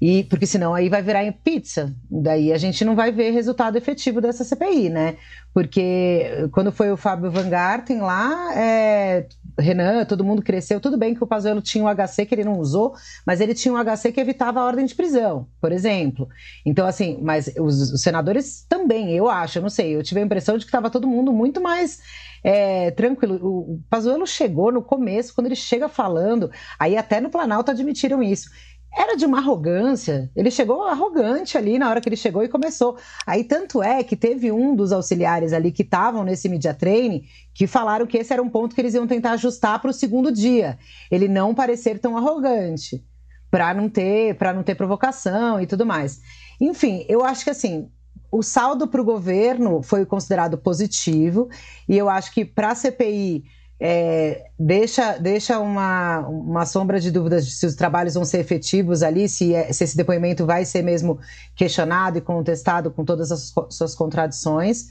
[0.00, 1.94] E porque senão aí vai virar pizza.
[2.08, 5.16] Daí a gente não vai ver resultado efetivo dessa CPI, né?
[5.52, 9.26] Porque quando foi o Fábio Van Garten lá, é,
[9.58, 10.80] Renan, todo mundo cresceu.
[10.80, 12.94] Tudo bem que o Pazuello tinha um HC que ele não usou,
[13.26, 16.28] mas ele tinha um HC que evitava a ordem de prisão, por exemplo.
[16.64, 20.24] Então, assim, mas os, os senadores também, eu acho, eu não sei, eu tive a
[20.24, 21.98] impressão de que estava todo mundo muito mais
[22.44, 23.38] é, tranquilo.
[23.42, 28.48] O Pazuello chegou no começo, quando ele chega falando, aí até no Planalto admitiram isso
[28.92, 30.30] era de uma arrogância.
[30.34, 32.96] Ele chegou arrogante ali na hora que ele chegou e começou.
[33.26, 37.24] Aí tanto é que teve um dos auxiliares ali que estavam nesse media training
[37.54, 40.32] que falaram que esse era um ponto que eles iam tentar ajustar para o segundo
[40.32, 40.78] dia.
[41.10, 43.04] Ele não parecer tão arrogante,
[43.50, 46.20] para não ter, para não ter provocação e tudo mais.
[46.60, 47.90] Enfim, eu acho que assim,
[48.30, 51.48] o saldo para o governo foi considerado positivo
[51.88, 53.44] e eu acho que para a CPI
[53.80, 59.02] é, deixa, deixa uma, uma sombra de dúvidas de se os trabalhos vão ser efetivos
[59.02, 61.20] ali, se, é, se esse depoimento vai ser mesmo
[61.54, 64.88] questionado e contestado com todas as suas contradições.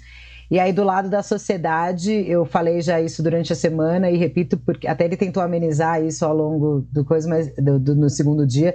[0.50, 4.58] E aí, do lado da sociedade, eu falei já isso durante a semana e repito,
[4.58, 8.47] porque até ele tentou amenizar isso ao longo do coisa, mas do, do, no segundo
[8.47, 8.73] dia,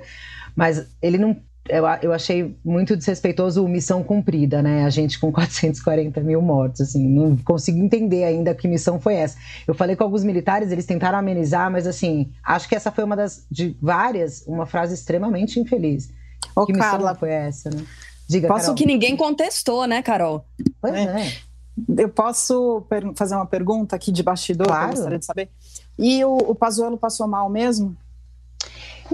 [0.55, 1.35] mas ele não
[1.69, 4.85] eu, eu achei muito desrespeitoso o missão cumprida, né?
[4.85, 9.37] A gente com 440 mil mortos, assim, não consigo entender ainda que missão foi essa.
[9.67, 13.17] Eu falei com alguns militares, eles tentaram amenizar, mas assim, acho que essa foi uma
[13.17, 16.11] das de várias, uma frase extremamente infeliz.
[16.55, 17.85] Ô, que Carla, missão foi essa, né?
[18.29, 18.75] Diga, Posso Carol.
[18.75, 20.45] que ninguém contestou, né, Carol?
[20.81, 21.29] Pois é.
[21.29, 21.33] é.
[21.97, 22.85] Eu posso
[23.17, 24.83] fazer uma pergunta aqui de bastidor claro.
[24.83, 25.49] que eu gostaria de saber.
[25.99, 27.97] E o, o Pazuello passou mal mesmo?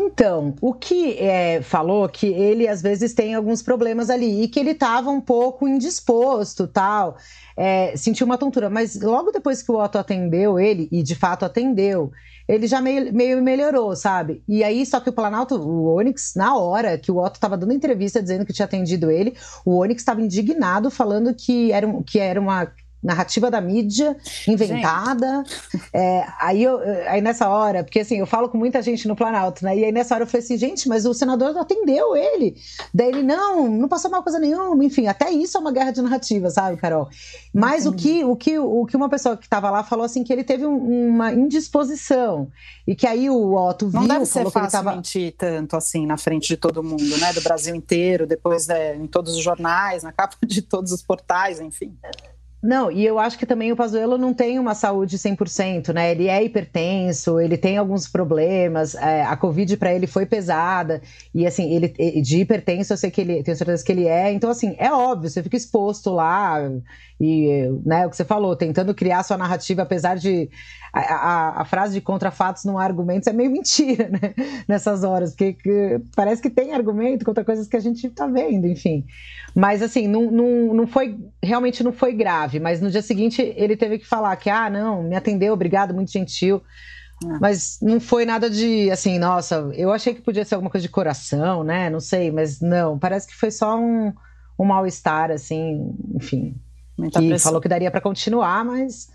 [0.01, 4.61] Então, o que é, falou que ele às vezes tem alguns problemas ali e que
[4.61, 7.17] ele estava um pouco indisposto, tal,
[7.57, 11.45] é, sentiu uma tontura, mas logo depois que o Otto atendeu ele, e de fato
[11.45, 12.13] atendeu,
[12.47, 14.41] ele já meio, meio melhorou, sabe?
[14.47, 17.73] E aí, só que o Planalto, o Onyx, na hora que o Otto estava dando
[17.73, 22.41] entrevista dizendo que tinha atendido ele, o Onyx estava indignado, falando que era, que era
[22.41, 25.45] uma narrativa da mídia inventada.
[25.93, 29.65] É, aí, eu, aí nessa hora, porque assim, eu falo com muita gente no Planalto,
[29.65, 29.77] né?
[29.77, 32.57] E aí nessa hora eu falei assim, gente, mas o senador atendeu ele.
[32.93, 34.85] Daí ele, não, não passou mal coisa nenhuma.
[34.85, 37.09] Enfim, até isso é uma guerra de narrativa, sabe, Carol?
[37.55, 40.33] Mas o que, o, que, o que uma pessoa que estava lá falou assim, que
[40.33, 42.49] ele teve um, uma indisposição.
[42.87, 44.97] E que aí o Otto viu, Não deve ser fácil tava...
[44.97, 47.33] mentir tanto assim na frente de todo mundo, né?
[47.33, 51.61] Do Brasil inteiro, depois né, em todos os jornais, na capa de todos os portais,
[51.61, 51.97] enfim.
[52.61, 56.11] Não, e eu acho que também o Pazuello não tem uma saúde 100%, né?
[56.11, 61.01] Ele é hipertenso, ele tem alguns problemas, é, a Covid para ele foi pesada,
[61.33, 61.88] e assim, ele
[62.21, 65.31] de hipertenso eu sei que ele, tenho certeza que ele é, então assim, é óbvio,
[65.31, 66.59] você fica exposto lá,
[67.20, 70.48] e né, o que você falou, tentando criar sua narrativa, apesar de
[70.92, 74.35] a, a, a frase de contra fatos não há argumentos é meio mentira, né?
[74.68, 78.66] Nessas horas, porque que, parece que tem argumento contra coisas que a gente está vendo,
[78.66, 79.04] enfim.
[79.54, 83.76] Mas assim, não, não, não foi, realmente não foi grave, mas no dia seguinte ele
[83.76, 86.62] teve que falar que, ah, não, me atendeu, obrigado, muito gentil.
[87.24, 87.38] Ah.
[87.40, 90.92] Mas não foi nada de assim, nossa, eu achei que podia ser alguma coisa de
[90.92, 91.90] coração, né?
[91.90, 94.12] Não sei, mas não, parece que foi só um,
[94.57, 96.54] um mal-estar, assim, enfim.
[96.99, 97.51] Muita que pressão.
[97.51, 99.09] falou que daria para continuar, mas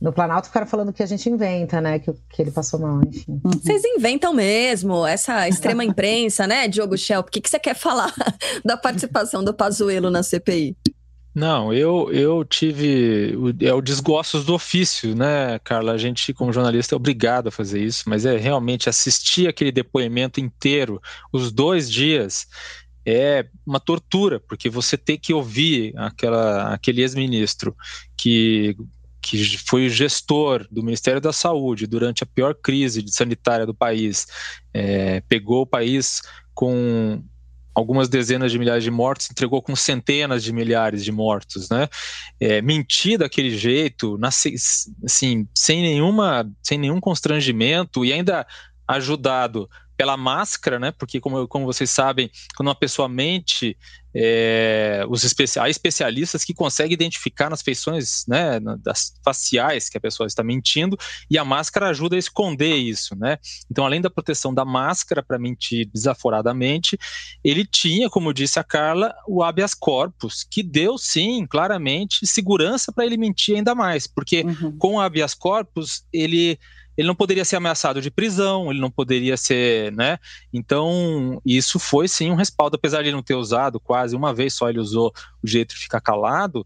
[0.00, 1.98] No Planalto ficaram falando que a gente inventa, né?
[1.98, 3.40] Que, que ele passou mal, enfim.
[3.44, 3.50] Uhum.
[3.52, 7.28] Vocês inventam mesmo, essa extrema imprensa, né, Diogo Schelp?
[7.28, 8.12] O que, que você quer falar
[8.64, 10.76] da participação do Pazuello na CPI?
[11.32, 13.34] Não, eu, eu tive.
[13.60, 15.92] É o desgostos do ofício, né, Carla?
[15.92, 20.40] A gente, como jornalista, é obrigado a fazer isso, mas é realmente assistir aquele depoimento
[20.40, 21.00] inteiro,
[21.32, 22.48] os dois dias,
[23.04, 27.76] é uma tortura, porque você tem que ouvir aquela, aquele ex-ministro
[28.16, 28.76] que
[29.22, 34.26] que foi gestor do Ministério da Saúde durante a pior crise sanitária do país,
[34.72, 36.22] é, pegou o país
[36.54, 37.22] com
[37.74, 41.88] algumas dezenas de milhares de mortos, entregou com centenas de milhares de mortos, né?
[42.38, 48.46] É, mentir daquele jeito, assim, sem nenhuma, sem nenhum constrangimento e ainda
[48.88, 49.68] ajudado
[50.00, 50.92] pela máscara, né?
[50.92, 53.76] Porque, como, como vocês sabem, quando uma pessoa mente,
[54.14, 60.00] é, os especi há especialistas que conseguem identificar nas feições né, das faciais que a
[60.00, 60.96] pessoa está mentindo,
[61.30, 63.36] e a máscara ajuda a esconder isso, né?
[63.70, 66.98] Então, além da proteção da máscara para mentir desaforadamente,
[67.44, 73.04] ele tinha, como disse a Carla, o habeas corpus, que deu sim, claramente, segurança para
[73.04, 74.78] ele mentir ainda mais, porque uhum.
[74.78, 76.58] com o habeas corpus ele
[77.00, 80.18] ele não poderia ser ameaçado de prisão, ele não poderia ser, né?
[80.52, 84.52] Então, isso foi sim um respaldo, apesar de ele não ter usado quase uma vez
[84.52, 85.10] só, ele usou
[85.42, 86.62] o jeito de ficar calado,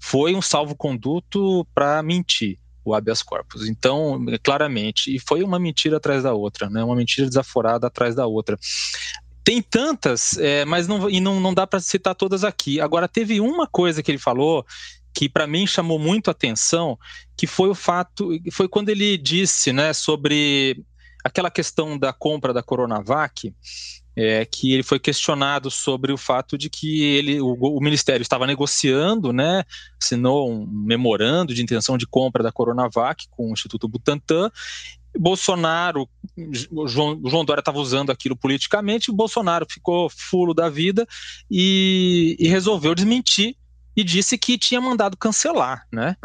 [0.00, 3.68] foi um salvo-conduto para mentir o habeas corpus.
[3.68, 6.82] Então, claramente, e foi uma mentira atrás da outra, né?
[6.82, 8.58] Uma mentira desaforada atrás da outra.
[9.44, 12.80] Tem tantas, é, mas não, e não, não dá para citar todas aqui.
[12.80, 14.66] Agora, teve uma coisa que ele falou
[15.14, 16.98] que para mim chamou muito a atenção,
[17.36, 20.82] que foi o fato, foi quando ele disse, né, sobre
[21.24, 23.52] aquela questão da compra da Coronavac,
[24.16, 28.48] é, que ele foi questionado sobre o fato de que ele, o, o, Ministério estava
[28.48, 29.62] negociando, né,
[30.02, 34.50] assinou um memorando de intenção de compra da Coronavac com o Instituto Butantan.
[35.16, 36.08] Bolsonaro,
[36.86, 41.06] João, João Dória estava usando aquilo politicamente, Bolsonaro ficou fulo da vida
[41.50, 43.56] e, e resolveu desmentir
[43.98, 46.16] e disse que tinha mandado cancelar, né?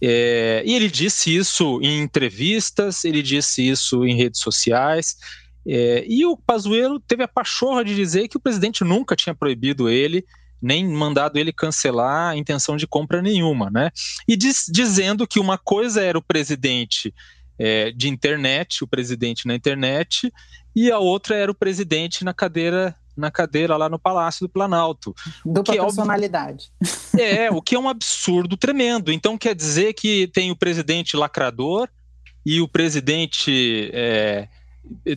[0.00, 5.16] É, e ele disse isso em entrevistas, ele disse isso em redes sociais.
[5.66, 9.88] É, e o Pazuello teve a pachorra de dizer que o presidente nunca tinha proibido
[9.88, 10.24] ele,
[10.62, 13.90] nem mandado ele cancelar a intenção de compra nenhuma, né?
[14.28, 17.12] E diz, dizendo que uma coisa era o presidente
[17.58, 20.32] é, de internet, o presidente na internet,
[20.74, 25.12] e a outra era o presidente na cadeira na cadeira lá no Palácio do Planalto.
[25.44, 26.70] Dupla que personalidade.
[27.18, 29.10] É, é, o que é um absurdo tremendo.
[29.10, 31.88] Então quer dizer que tem o presidente lacrador
[32.46, 34.46] e o presidente é,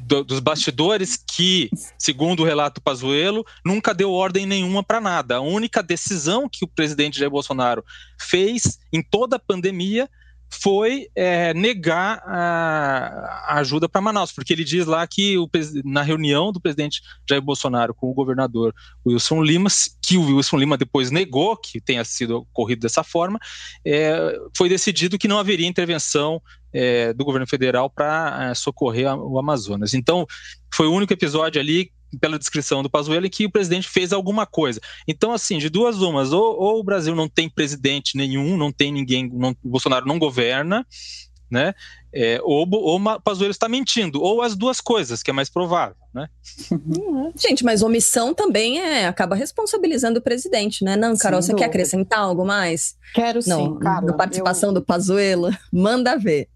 [0.01, 5.35] do, dos bastidores que, segundo o relato Pazuello, nunca deu ordem nenhuma para nada.
[5.35, 7.85] A única decisão que o presidente Jair Bolsonaro
[8.19, 10.09] fez em toda a pandemia
[10.51, 15.49] foi é, negar a, ajuda para Manaus, porque ele diz lá que o,
[15.85, 18.73] na reunião do presidente Jair Bolsonaro com o governador
[19.05, 19.69] Wilson Lima,
[20.01, 23.39] que o Wilson Lima depois negou que tenha sido ocorrido dessa forma,
[23.85, 26.41] é, foi decidido que não haveria intervenção
[26.73, 29.93] é, do governo federal para é, socorrer o Amazonas.
[29.93, 30.25] Então,
[30.73, 34.81] foi o único episódio ali pela descrição do Pazuello, que o presidente fez alguma coisa.
[35.07, 38.91] Então, assim, de duas umas, ou, ou o Brasil não tem presidente nenhum, não tem
[38.91, 40.85] ninguém, não, o Bolsonaro não governa,
[41.49, 41.73] né?
[42.13, 45.95] É, ou, ou o Pazuello está mentindo, ou as duas coisas, que é mais provável,
[46.13, 46.27] né?
[46.69, 47.31] Uhum.
[47.35, 50.97] Gente, mas omissão também é, acaba responsabilizando o presidente, né?
[50.97, 51.69] Não, Carol, Sem você dúvida.
[51.69, 52.95] quer acrescentar algo mais?
[53.13, 53.79] Quero não, sim.
[53.79, 54.73] Da participação eu...
[54.73, 56.49] do Pazuello, manda ver.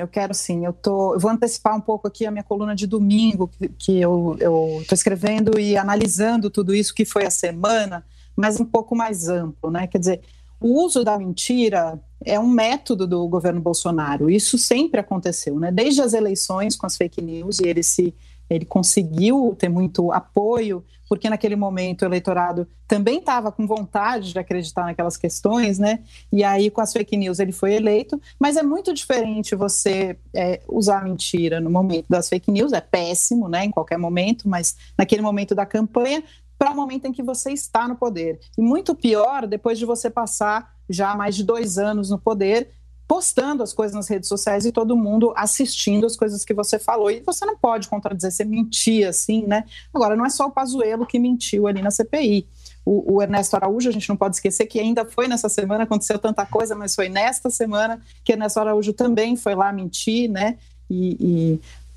[0.00, 0.64] Eu quero sim.
[0.64, 4.00] Eu, tô, eu vou antecipar um pouco aqui a minha coluna de domingo, que, que
[4.00, 4.36] eu
[4.80, 8.04] estou escrevendo e analisando tudo isso que foi a semana,
[8.36, 9.86] mas um pouco mais amplo, né?
[9.86, 10.20] Quer dizer,
[10.60, 14.30] o uso da mentira é um método do governo Bolsonaro.
[14.30, 15.70] Isso sempre aconteceu, né?
[15.70, 18.14] Desde as eleições com as fake news, e ele se
[18.48, 24.38] ele conseguiu ter muito apoio, porque naquele momento o eleitorado também estava com vontade de
[24.38, 26.04] acreditar naquelas questões, né?
[26.32, 28.22] E aí, com as fake news, ele foi eleito.
[28.38, 33.48] Mas é muito diferente você é, usar mentira no momento das fake news, é péssimo,
[33.48, 33.64] né?
[33.64, 36.22] Em qualquer momento, mas naquele momento da campanha,
[36.56, 38.38] para o momento em que você está no poder.
[38.56, 42.70] E muito pior depois de você passar já mais de dois anos no poder
[43.10, 47.10] postando as coisas nas redes sociais e todo mundo assistindo as coisas que você falou.
[47.10, 49.64] E você não pode contradizer, você mentir assim, né?
[49.92, 52.46] Agora, não é só o Pazuello que mentiu ali na CPI.
[52.86, 56.20] O, o, Ernesto Araújo, a gente não pode esquecer que ainda foi nessa semana, aconteceu
[56.20, 60.56] tanta coisa, mas foi nesta semana que Ernesto Araújo também foi lá mentir, né?
[60.88, 61.16] E,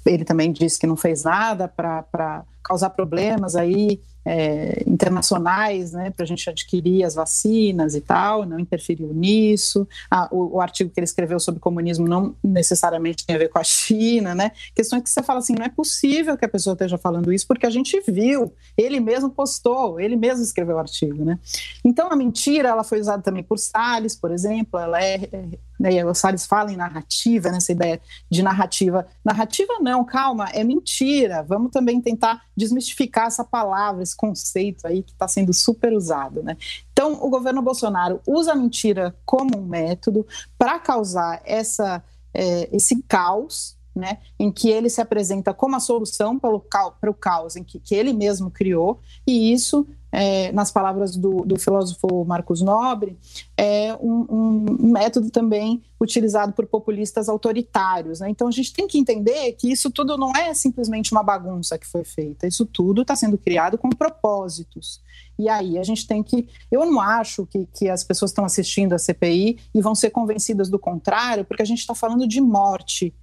[0.05, 6.10] e ele também disse que não fez nada para causar problemas aí é, internacionais, né,
[6.10, 9.88] para a gente adquirir as vacinas e tal, não interferiu nisso.
[10.10, 13.60] Ah, o, o, artigo que ele escreveu sobre comunismo não necessariamente tem a ver com
[13.60, 14.52] a China, né?
[14.74, 17.66] Questões que você fala assim, não é possível que a pessoa esteja falando isso, porque
[17.66, 21.38] a gente viu, ele mesmo postou, ele mesmo escreveu o artigo, né?
[21.84, 25.44] Então a mentira, ela foi usada também por Salles, por exemplo, ela é, é
[25.84, 28.00] né, e o Salles fala em narrativa, nessa ideia
[28.32, 29.06] de narrativa.
[29.22, 31.44] Narrativa não, calma, é mentira.
[31.44, 36.42] Vamos também tentar desmistificar essa palavra, esse conceito aí que está sendo super usado.
[36.42, 36.56] Né?
[36.94, 40.26] Então, o governo Bolsonaro usa a mentira como um método
[40.58, 42.02] para causar essa,
[42.34, 47.56] é, esse caos né, em que ele se apresenta como a solução para o caos
[47.56, 52.62] em que, que, ele mesmo criou, e isso, é, nas palavras do, do, filósofo Marcos
[52.62, 53.18] Nobre,
[53.56, 58.20] é um, um, método também utilizado por populistas autoritários.
[58.20, 58.30] Né?
[58.30, 61.88] Então a gente tem que entender que isso tudo não é simplesmente uma bagunça que
[61.88, 65.02] foi feita, isso tudo está sendo criado com propósitos.
[65.38, 66.48] E aí a gente tem que.
[66.72, 70.70] Eu não acho que, que as pessoas estão assistindo a CPI e vão ser convencidas
[70.70, 73.14] do contrário, porque a gente está falando de morte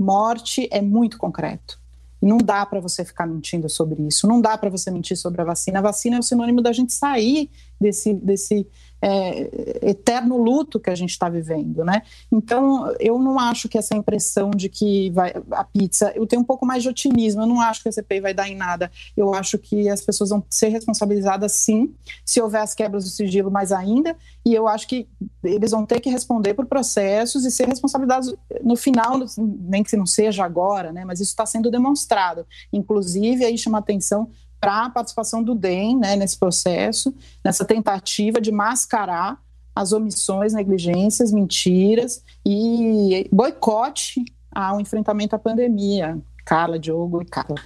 [0.00, 1.78] morte é muito concreto.
[2.22, 5.44] Não dá para você ficar mentindo sobre isso, não dá para você mentir sobre a
[5.44, 5.78] vacina.
[5.78, 8.66] A vacina é o sinônimo da gente sair desse, desse
[9.02, 12.02] é, eterno luto que a gente está vivendo, né?
[12.30, 16.44] Então, eu não acho que essa impressão de que vai a pizza, eu tenho um
[16.44, 17.42] pouco mais de otimismo.
[17.42, 18.90] Eu não acho que a CPI vai dar em nada.
[19.16, 21.94] Eu acho que as pessoas vão ser responsabilizadas, sim,
[22.24, 24.16] se houver as quebras do sigilo, mais ainda.
[24.44, 25.08] E eu acho que
[25.42, 30.06] eles vão ter que responder por processos e ser responsabilizados no final, nem que não
[30.06, 31.04] seja agora, né?
[31.04, 32.46] Mas isso está sendo demonstrado.
[32.72, 34.30] Inclusive, aí chama atenção
[34.60, 39.40] para a participação do DEM né, nesse processo, nessa tentativa de mascarar
[39.74, 46.18] as omissões, negligências, mentiras e boicote ao enfrentamento à pandemia.
[46.44, 47.56] Carla, Diogo e Carla.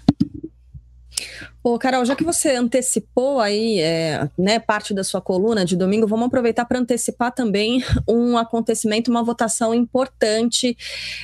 [1.62, 6.06] Ô, Carol, já que você antecipou aí é, né, parte da sua coluna de domingo,
[6.06, 10.76] vamos aproveitar para antecipar também um acontecimento, uma votação importante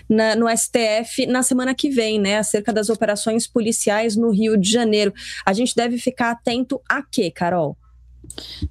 [0.08, 2.38] na, no STF na semana que vem, né?
[2.38, 5.12] Acerca das operações policiais no Rio de Janeiro.
[5.44, 7.76] A gente deve ficar atento a quê, Carol?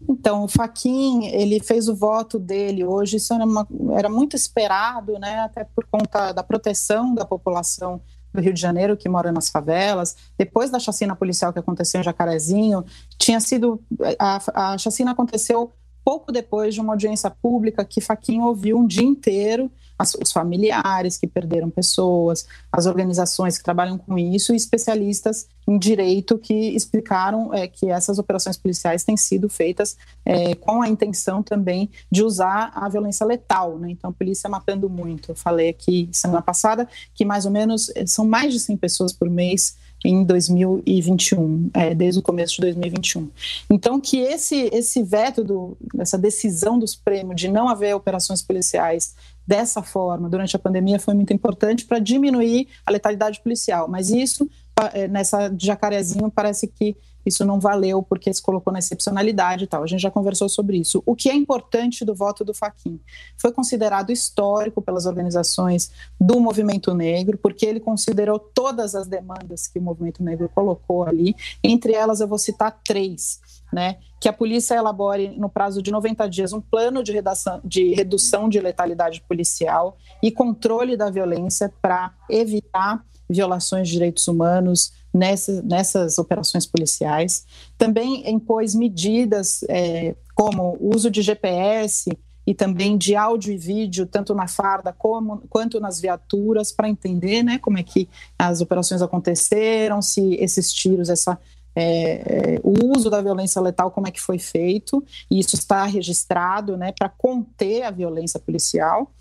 [0.08, 5.20] Então, o Faquin, ele fez o voto dele hoje, isso era, uma, era muito esperado,
[5.20, 8.02] né, até por conta da proteção da população
[8.34, 10.16] do Rio de Janeiro que mora nas favelas.
[10.38, 12.86] Depois da chacina policial que aconteceu em Jacarezinho,
[13.18, 13.82] tinha sido
[14.18, 15.72] a, a chacina aconteceu
[16.04, 21.18] pouco depois de uma audiência pública que Faquinha ouviu um dia inteiro as, os familiares
[21.18, 27.54] que perderam pessoas, as organizações que trabalham com isso e especialistas em direito que explicaram
[27.54, 32.72] é, que essas operações policiais têm sido feitas é, com a intenção também de usar
[32.74, 33.78] a violência letal.
[33.78, 33.92] Né?
[33.92, 35.32] Então, a polícia matando muito.
[35.32, 39.14] Eu falei aqui semana passada que mais ou menos é, são mais de 100 pessoas
[39.14, 43.30] por mês em 2021, é, desde o começo de 2021.
[43.70, 49.16] Então, que esse, esse veto, do, essa decisão do Supremo de não haver operações policiais
[49.46, 53.88] dessa forma durante a pandemia foi muito importante para diminuir a letalidade policial.
[53.88, 54.50] Mas isso,
[54.94, 56.96] é, nessa Jacarezinho, parece que
[57.30, 59.84] isso não valeu porque se colocou na excepcionalidade e tal.
[59.84, 61.02] A gente já conversou sobre isso.
[61.06, 63.00] O que é importante do voto do Faquin
[63.38, 69.80] foi considerado histórico pelas organizações do movimento negro, porque ele considerou todas as demandas que
[69.80, 71.36] o movimento negro colocou ali.
[71.64, 73.40] Entre elas, eu vou citar três
[73.72, 77.94] né, que a polícia elabore, no prazo de 90 dias, um plano de, redação, de
[77.94, 85.62] redução de letalidade policial e controle da violência para evitar violações de direitos humanos nessa,
[85.62, 87.46] nessas operações policiais.
[87.78, 92.10] Também impôs medidas é, como uso de GPS
[92.46, 97.44] e também de áudio e vídeo, tanto na farda como, quanto nas viaturas, para entender
[97.44, 101.38] né, como é que as operações aconteceram, se esses tiros, essa
[101.76, 105.86] é, é, o uso da violência letal, como é que foi feito, e isso está
[105.86, 109.12] registrado né, para conter a violência policial.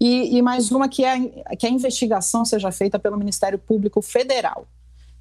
[0.00, 1.20] E, e, mais uma que é
[1.56, 4.66] que a investigação seja feita pelo Ministério Público Federal,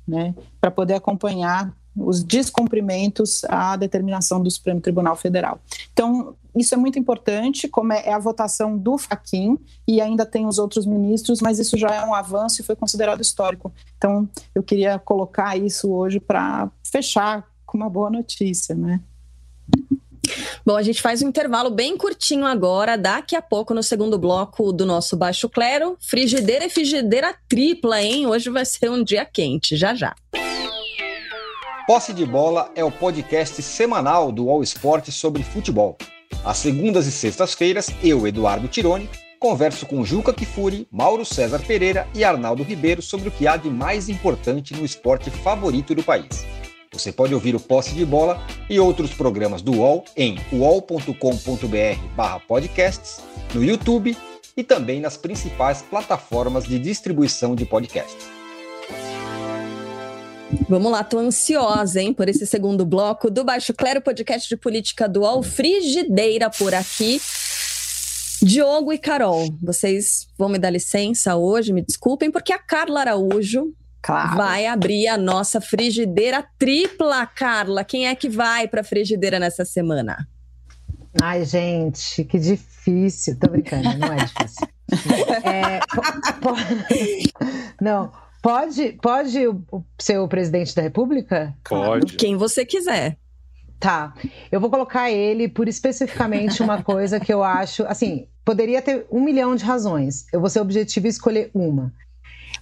[0.09, 5.59] né, para poder acompanhar os descumprimentos à determinação do Supremo Tribunal Federal.
[5.91, 9.57] Então, isso é muito importante, como é, é a votação do Faquin
[9.87, 13.21] e ainda tem os outros ministros, mas isso já é um avanço e foi considerado
[13.21, 13.71] histórico.
[13.97, 18.99] Então, eu queria colocar isso hoje para fechar com uma boa notícia, né?
[20.65, 22.97] Bom, a gente faz um intervalo bem curtinho agora.
[22.97, 28.27] Daqui a pouco, no segundo bloco do nosso Baixo Clero, frigideira e frigideira tripla, hein?
[28.27, 30.15] Hoje vai ser um dia quente, já já.
[31.87, 35.97] Posse de Bola é o podcast semanal do All Sport sobre futebol.
[36.45, 39.09] Às segundas e sextas-feiras, eu, Eduardo Tironi,
[39.39, 43.69] converso com Juca Kifuri, Mauro César Pereira e Arnaldo Ribeiro sobre o que há de
[43.69, 46.45] mais importante no esporte favorito do país.
[46.99, 53.21] Você pode ouvir o Posse de Bola e outros programas do UOL em uol.com.br/podcasts,
[53.55, 54.17] no YouTube
[54.57, 58.27] e também nas principais plataformas de distribuição de podcasts.
[60.67, 65.07] Vamos lá, tô ansiosa, hein, por esse segundo bloco do Baixo Clero, podcast de política
[65.07, 67.21] do UOL, frigideira por aqui.
[68.41, 73.73] Diogo e Carol, vocês vão me dar licença hoje, me desculpem, porque a Carla Araújo
[74.01, 74.37] Claro.
[74.37, 77.83] Vai abrir a nossa frigideira tripla, Carla.
[77.83, 80.27] Quem é que vai para a frigideira nessa semana?
[81.21, 83.37] Ai, gente, que difícil.
[83.39, 84.67] Tô brincando, não é difícil.
[85.43, 85.79] é,
[87.81, 89.39] não, pode, pode
[89.99, 91.55] ser o presidente da República?
[91.63, 92.15] Pode.
[92.15, 93.17] Quem você quiser.
[93.79, 94.13] Tá.
[94.51, 97.83] Eu vou colocar ele por especificamente uma coisa que eu acho.
[97.83, 100.25] Assim, poderia ter um milhão de razões.
[100.33, 101.93] Eu vou ser objetivo e escolher uma.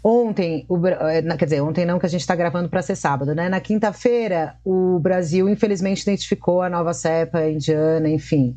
[0.03, 3.33] Ontem, o, eh, quer dizer, ontem não, que a gente está gravando para ser sábado,
[3.35, 3.49] né?
[3.49, 8.55] Na quinta-feira, o Brasil, infelizmente, identificou a nova cepa indiana, enfim.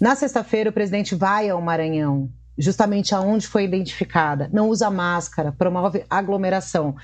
[0.00, 4.48] Na sexta-feira, o presidente vai ao Maranhão, justamente aonde foi identificada.
[4.52, 6.96] Não usa máscara, promove aglomeração.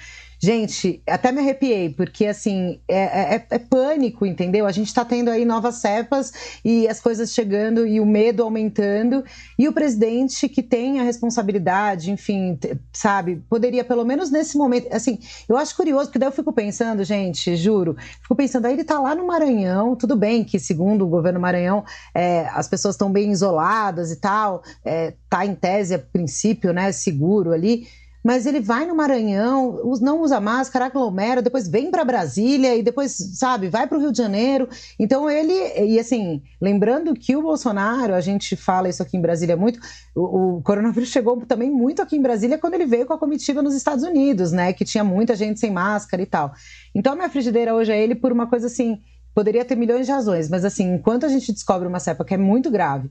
[0.47, 4.65] Gente, até me arrepiei, porque assim, é, é, é pânico, entendeu?
[4.65, 6.33] A gente está tendo aí novas cepas
[6.65, 9.25] e as coisas chegando e o medo aumentando.
[9.59, 12.57] E o presidente que tem a responsabilidade, enfim,
[12.93, 15.19] sabe, poderia pelo menos nesse momento, assim,
[15.49, 19.01] eu acho curioso, porque daí eu fico pensando, gente, juro, fico pensando, aí ele está
[19.01, 21.85] lá no Maranhão, tudo bem que segundo o governo Maranhão,
[22.15, 26.93] é, as pessoas estão bem isoladas e tal, é, tá em tese, a princípio, né,
[26.93, 27.89] seguro ali
[28.27, 33.13] mas ele vai no Maranhão, não usa máscara, aglomera, depois vem para Brasília e depois,
[33.39, 34.69] sabe, vai para o Rio de Janeiro.
[34.99, 35.55] Então ele,
[35.85, 39.79] e assim, lembrando que o Bolsonaro, a gente fala isso aqui em Brasília muito,
[40.13, 43.63] o, o coronavírus chegou também muito aqui em Brasília quando ele veio com a comitiva
[43.63, 46.53] nos Estados Unidos, né, que tinha muita gente sem máscara e tal.
[46.97, 48.99] Então a minha frigideira hoje é ele por uma coisa assim,
[49.33, 52.37] poderia ter milhões de razões, mas assim, enquanto a gente descobre uma cepa que é
[52.37, 53.09] muito grave,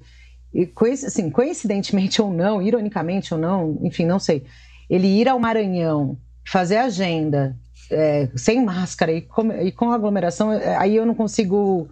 [0.53, 0.69] e
[1.05, 4.45] assim, coincidentemente ou não, ironicamente ou não, enfim, não sei
[4.89, 6.17] ele ir ao Maranhão,
[6.47, 7.57] fazer agenda
[7.89, 11.89] é, sem máscara e com, e com aglomeração, é, aí eu não consigo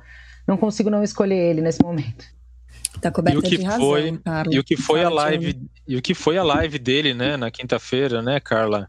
[0.48, 2.26] não consigo não escolher ele nesse momento.
[3.02, 4.20] Tá coberta e o que de razão, foi,
[4.52, 7.50] E o que foi a live e o que foi a live dele, né, na
[7.50, 8.88] quinta-feira, né, Carla?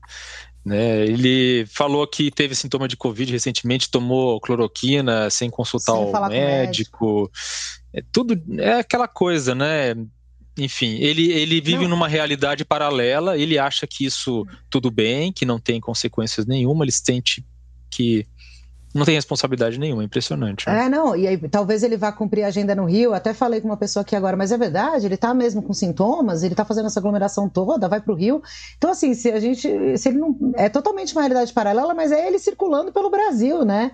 [0.64, 6.28] Né, ele falou que teve sintoma de Covid recentemente, tomou cloroquina sem consultar sem o
[6.28, 6.30] médico.
[6.30, 7.30] médico.
[7.92, 9.94] É tudo é aquela coisa, né?
[10.56, 11.90] Enfim, ele, ele vive não.
[11.90, 16.92] numa realidade paralela, ele acha que isso tudo bem, que não tem consequências nenhuma, ele
[16.92, 17.44] sente
[17.90, 18.26] que
[18.94, 20.68] não tem responsabilidade nenhuma, impressionante.
[20.68, 20.86] Né?
[20.86, 23.66] É, não, e aí talvez ele vá cumprir a agenda no Rio, até falei com
[23.66, 26.86] uma pessoa aqui agora, mas é verdade, ele tá mesmo com sintomas, ele tá fazendo
[26.86, 28.40] essa aglomeração toda, vai pro Rio.
[28.76, 32.24] Então, assim, se a gente, se ele não, é totalmente uma realidade paralela, mas é
[32.24, 33.90] ele circulando pelo Brasil, né?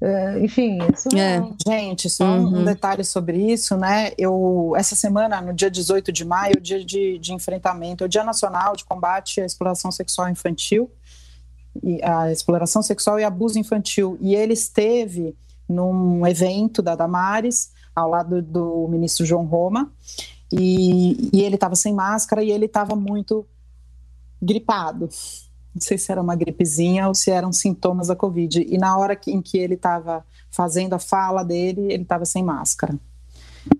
[0.00, 1.42] É, enfim, isso é.
[1.66, 2.60] Gente, só uhum.
[2.60, 4.12] um detalhe sobre isso, né?
[4.18, 8.08] Eu, essa semana, no dia 18 de maio, o dia de, de enfrentamento, é o
[8.08, 10.90] Dia Nacional de Combate à Exploração Sexual Infantil,
[11.82, 14.18] e a exploração sexual e abuso infantil.
[14.20, 15.34] E ele esteve
[15.68, 19.90] num evento da Damares, ao lado do ministro João Roma,
[20.52, 23.46] e, e ele estava sem máscara e ele estava muito
[24.40, 25.08] gripado
[25.76, 28.66] não sei se era uma gripezinha ou se eram sintomas da Covid.
[28.66, 32.98] E na hora em que ele estava fazendo a fala dele, ele estava sem máscara.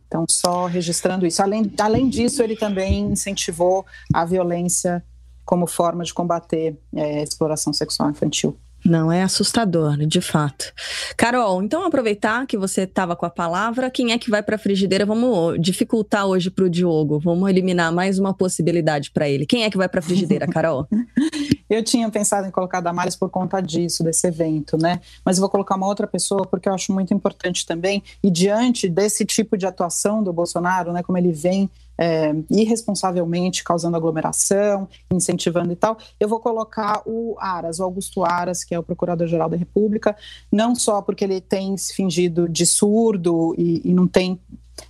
[0.07, 1.43] Então, só registrando isso.
[1.43, 5.03] Além, além disso, ele também incentivou a violência
[5.43, 8.59] como forma de combater é, a exploração sexual infantil.
[8.87, 10.73] Não, é assustador, de fato.
[11.17, 14.59] Carol, então aproveitar que você estava com a palavra, quem é que vai para a
[14.59, 15.05] frigideira?
[15.05, 19.45] Vamos dificultar hoje para o Diogo, vamos eliminar mais uma possibilidade para ele.
[19.45, 20.87] Quem é que vai para a frigideira, Carol?
[21.69, 25.01] eu tinha pensado em colocar Damares por conta disso, desse evento, né?
[25.25, 28.89] Mas eu vou colocar uma outra pessoa porque eu acho muito importante também, e diante
[28.89, 31.69] desse tipo de atuação do Bolsonaro, né, como ele vem
[31.99, 38.65] é, irresponsavelmente causando aglomeração, incentivando e tal, eu vou colocar o Aras, o Augusto Aras,
[38.65, 40.17] que é o Procurador-Geral da República,
[40.51, 44.41] não só porque ele tem se fingido de surdo e, e não tem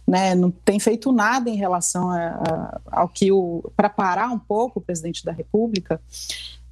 [0.06, 4.38] né, não tem feito nada em relação a, a, ao que o para parar um
[4.38, 6.00] pouco o presidente da República.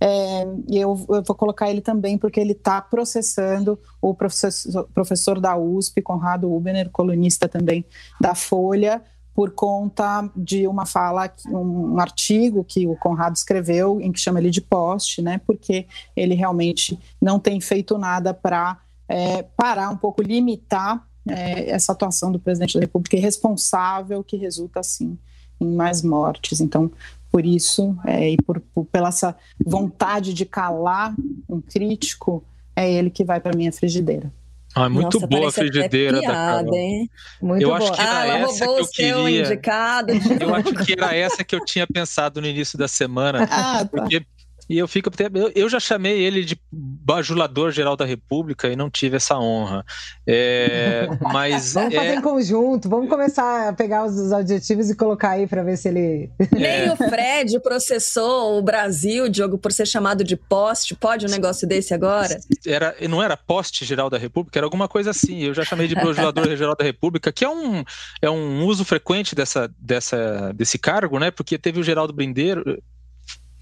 [0.01, 5.41] É, e eu, eu, vou colocar ele também porque ele está processando o professor, professor
[5.41, 7.85] da USP, Conrado Ubener, colunista também
[8.20, 9.03] da Folha,
[9.35, 14.51] por conta de uma fala, um artigo que o Conrado escreveu, em que chama ele
[14.51, 15.41] de poste, né?
[15.45, 18.78] Porque ele realmente não tem feito nada para
[19.09, 24.80] é, parar um pouco, limitar é, essa atuação do presidente da República irresponsável que resulta,
[24.80, 25.18] assim,
[25.61, 26.61] em mais mortes.
[26.61, 26.91] Então,
[27.30, 31.12] por isso, é, e por, por, pela essa vontade de calar
[31.49, 32.45] um crítico,
[32.76, 34.32] é ele que vai para minha frigideira.
[34.74, 36.74] Ah, muito Nossa, boa a frigideira piada, da Carol.
[36.74, 37.10] Hein?
[37.40, 37.78] Muito eu boa.
[37.78, 39.40] acho que era ah, essa que eu queria.
[39.40, 40.12] Indicado.
[40.40, 43.48] Eu acho que era essa que eu tinha pensado no início da semana.
[43.56, 43.86] Ah, tá.
[43.86, 44.26] Porque
[44.68, 45.10] e eu fico.
[45.54, 49.84] Eu já chamei ele de bajulador geral da República e não tive essa honra.
[50.26, 51.74] É, mas.
[51.74, 51.96] vamos é...
[51.96, 55.88] fazer em conjunto, vamos começar a pegar os, adjetivos e colocar aí para ver se
[55.88, 56.30] ele.
[56.50, 60.94] Nem o Fred processou o Brasil, Diogo, por ser chamado de poste.
[60.94, 62.38] Pode um negócio desse agora?
[62.66, 65.42] Era, não era poste geral da República, era alguma coisa assim.
[65.42, 67.84] Eu já chamei de bajulador geral da República, que é um,
[68.22, 71.30] é um uso frequente dessa, dessa, desse cargo, né?
[71.30, 72.82] Porque teve o Geraldo Brindeiro,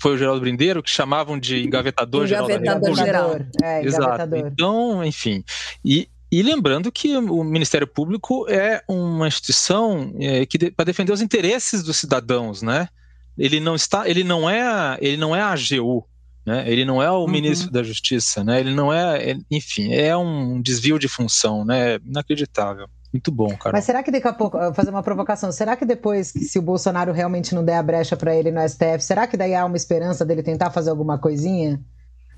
[0.03, 3.31] foi o Geraldo Brindeiro, que chamavam de engavetador, engavetador geral.
[3.31, 3.47] geral.
[3.63, 4.37] É, Exato.
[4.37, 5.45] Então, enfim.
[5.85, 11.13] E, e lembrando que o Ministério Público é uma instituição é, que de, para defender
[11.13, 12.89] os interesses dos cidadãos, né?
[13.39, 16.05] Ele não está, ele não é, ele não é a AGU,
[16.45, 16.65] né?
[16.67, 17.29] Ele não é o uhum.
[17.29, 18.59] ministro da Justiça, né?
[18.59, 21.95] Ele não é, enfim, é um desvio de função, né?
[22.05, 22.89] Inacreditável.
[23.13, 23.77] Muito bom, cara.
[23.77, 26.63] Mas será que daqui a pouco, fazer uma provocação, será que depois, que se o
[26.63, 29.77] Bolsonaro realmente não der a brecha para ele no STF, será que daí há uma
[29.77, 31.79] esperança dele tentar fazer alguma coisinha?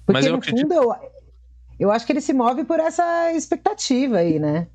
[0.05, 0.63] Porque Mas eu no acredito...
[0.63, 0.95] fundo eu,
[1.79, 4.67] eu acho que ele se move por essa expectativa aí, né?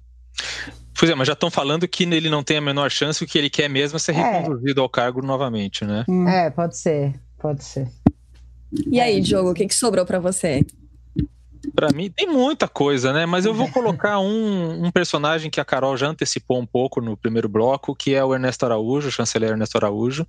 [0.98, 3.38] Pois é, mas já estão falando que ele não tem a menor chance, o que
[3.38, 4.40] ele quer mesmo é ser é.
[4.40, 6.06] reconduzido ao cargo novamente, né?
[6.28, 7.88] É, pode ser, pode ser.
[8.90, 10.66] E aí, Diogo, o que, que sobrou para você?
[11.80, 13.26] Para mim, tem muita coisa, né?
[13.26, 17.16] Mas eu vou colocar um, um, personagem que a Carol já antecipou um pouco no
[17.16, 20.28] primeiro bloco, que é o Ernesto Araújo, o chanceler Ernesto Araújo,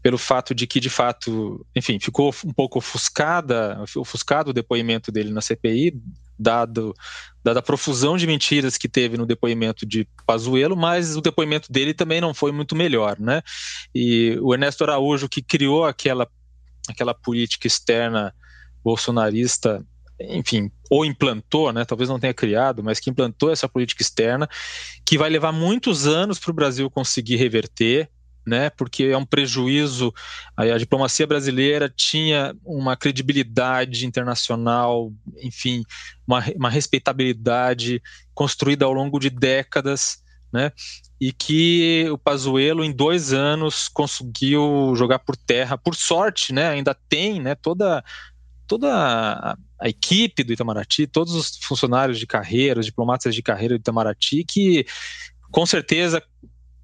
[0.00, 5.32] pelo fato de que, de fato, enfim, ficou um pouco ofuscada, ofuscado o depoimento dele
[5.32, 6.00] na CPI,
[6.38, 6.94] dado
[7.42, 11.92] dada a profusão de mentiras que teve no depoimento de Pazuello, mas o depoimento dele
[11.92, 13.42] também não foi muito melhor, né?
[13.92, 16.28] E o Ernesto Araújo, que criou aquela,
[16.88, 18.32] aquela política externa
[18.84, 19.84] bolsonarista
[20.20, 24.48] enfim, ou implantou, né, talvez não tenha criado, mas que implantou essa política externa,
[25.04, 28.08] que vai levar muitos anos para o Brasil conseguir reverter,
[28.46, 30.12] né, porque é um prejuízo.
[30.56, 35.12] A, diplomacia brasileira tinha uma credibilidade internacional,
[35.42, 35.82] enfim,
[36.26, 38.02] uma, uma respeitabilidade
[38.34, 40.70] construída ao longo de décadas, né,
[41.20, 45.78] e que o Pazuello em dois anos conseguiu jogar por terra.
[45.78, 48.04] Por sorte, né, ainda tem, né, toda
[48.66, 53.74] toda a, a, equipe do Itamaraty, todos os funcionários de carreira, os diplomatas de carreira
[53.74, 54.86] do Itamaraty, que
[55.50, 56.22] com certeza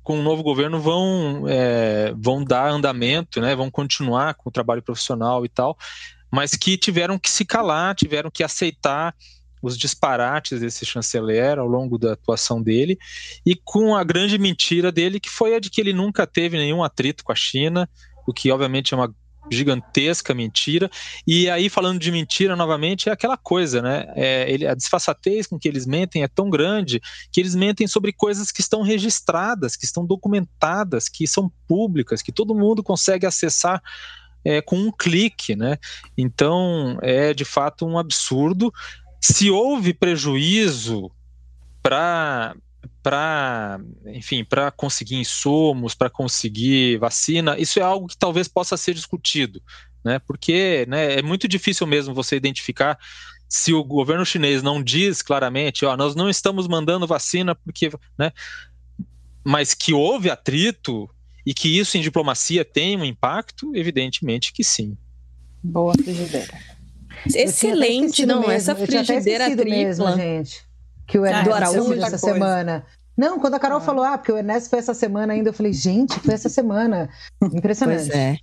[0.02, 4.82] com o novo governo vão, é, vão dar andamento, né, vão continuar com o trabalho
[4.82, 5.76] profissional e tal,
[6.30, 9.14] mas que tiveram que se calar, tiveram que aceitar
[9.62, 12.98] os disparates desse chanceler ao longo da atuação dele
[13.44, 16.82] e com a grande mentira dele que foi a de que ele nunca teve nenhum
[16.82, 17.88] atrito com a China,
[18.26, 19.14] o que obviamente é uma
[19.51, 20.91] gigantesca mentira.
[21.26, 24.07] E aí, falando de mentira novamente, é aquela coisa, né?
[24.14, 27.01] É, ele, a disfarçatez com que eles mentem é tão grande
[27.32, 32.32] que eles mentem sobre coisas que estão registradas, que estão documentadas, que são públicas, que
[32.32, 33.82] todo mundo consegue acessar.
[34.43, 35.76] É, com um clique, né?
[36.16, 38.72] Então é de fato um absurdo.
[39.20, 41.11] Se houve prejuízo
[41.82, 42.57] para
[43.02, 48.94] para, enfim, para conseguir insumos, para conseguir vacina, isso é algo que talvez possa ser
[48.94, 49.62] discutido,
[50.04, 50.18] né?
[50.20, 52.98] Porque né, é muito difícil mesmo você identificar
[53.48, 58.32] se o governo chinês não diz claramente, ó, nós não estamos mandando vacina porque, né?
[59.44, 61.08] Mas que houve atrito
[61.44, 64.96] e que isso em diplomacia tem um impacto, evidentemente que sim.
[65.62, 66.58] Boa frigideira.
[67.34, 68.52] Excelente, não, mesmo.
[68.52, 69.64] essa frigideira tripla.
[69.64, 70.69] Mesmo, gente
[71.11, 72.18] que o Ernesto ah, Araújo essa coisa.
[72.18, 72.84] semana.
[73.18, 73.82] Não, quando a Carol ah.
[73.82, 77.11] falou, ah, porque o Ernesto foi essa semana ainda, eu falei, gente, foi essa semana.
[77.52, 78.08] Impressionante.
[78.08, 78.36] Pois é,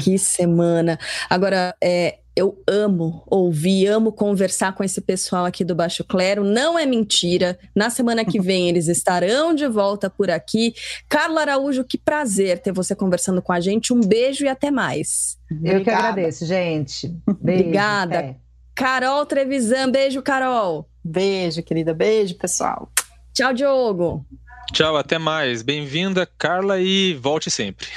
[0.00, 0.98] que semana.
[1.30, 6.44] Agora, é, eu amo ouvir, amo conversar com esse pessoal aqui do Baixo Clero.
[6.44, 7.58] Não é mentira.
[7.74, 10.74] Na semana que vem eles estarão de volta por aqui.
[11.08, 13.92] Carla Araújo, que prazer ter você conversando com a gente.
[13.92, 15.38] Um beijo e até mais.
[15.50, 15.84] Eu Obrigada.
[15.84, 17.08] que agradeço, gente.
[17.40, 18.18] Beijo, Obrigada.
[18.18, 18.47] Até.
[18.78, 20.88] Carol Trevisan, beijo, Carol.
[21.04, 21.92] Beijo, querida.
[21.92, 22.88] Beijo, pessoal.
[23.34, 24.24] Tchau, Diogo.
[24.72, 25.62] Tchau, até mais.
[25.62, 27.88] Bem-vinda, Carla, e volte sempre.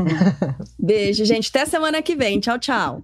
[0.80, 1.50] Beijo, gente.
[1.50, 2.40] Até semana que vem.
[2.40, 3.02] Tchau, tchau.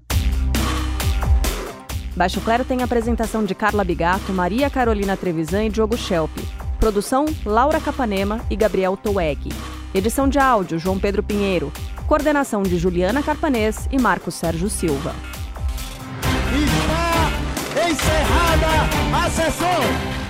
[2.17, 6.35] Baixo Claro tem apresentação de Carla Bigato, Maria Carolina Trevisan e Diogo Schelp.
[6.81, 9.51] Produção: Laura Capanema e Gabriel Toueg.
[9.95, 11.71] Edição de áudio: João Pedro Pinheiro.
[12.07, 15.15] Coordenação de Juliana Carpanês e Marcos Sérgio Silva.
[17.89, 20.22] Encerrada a sessão.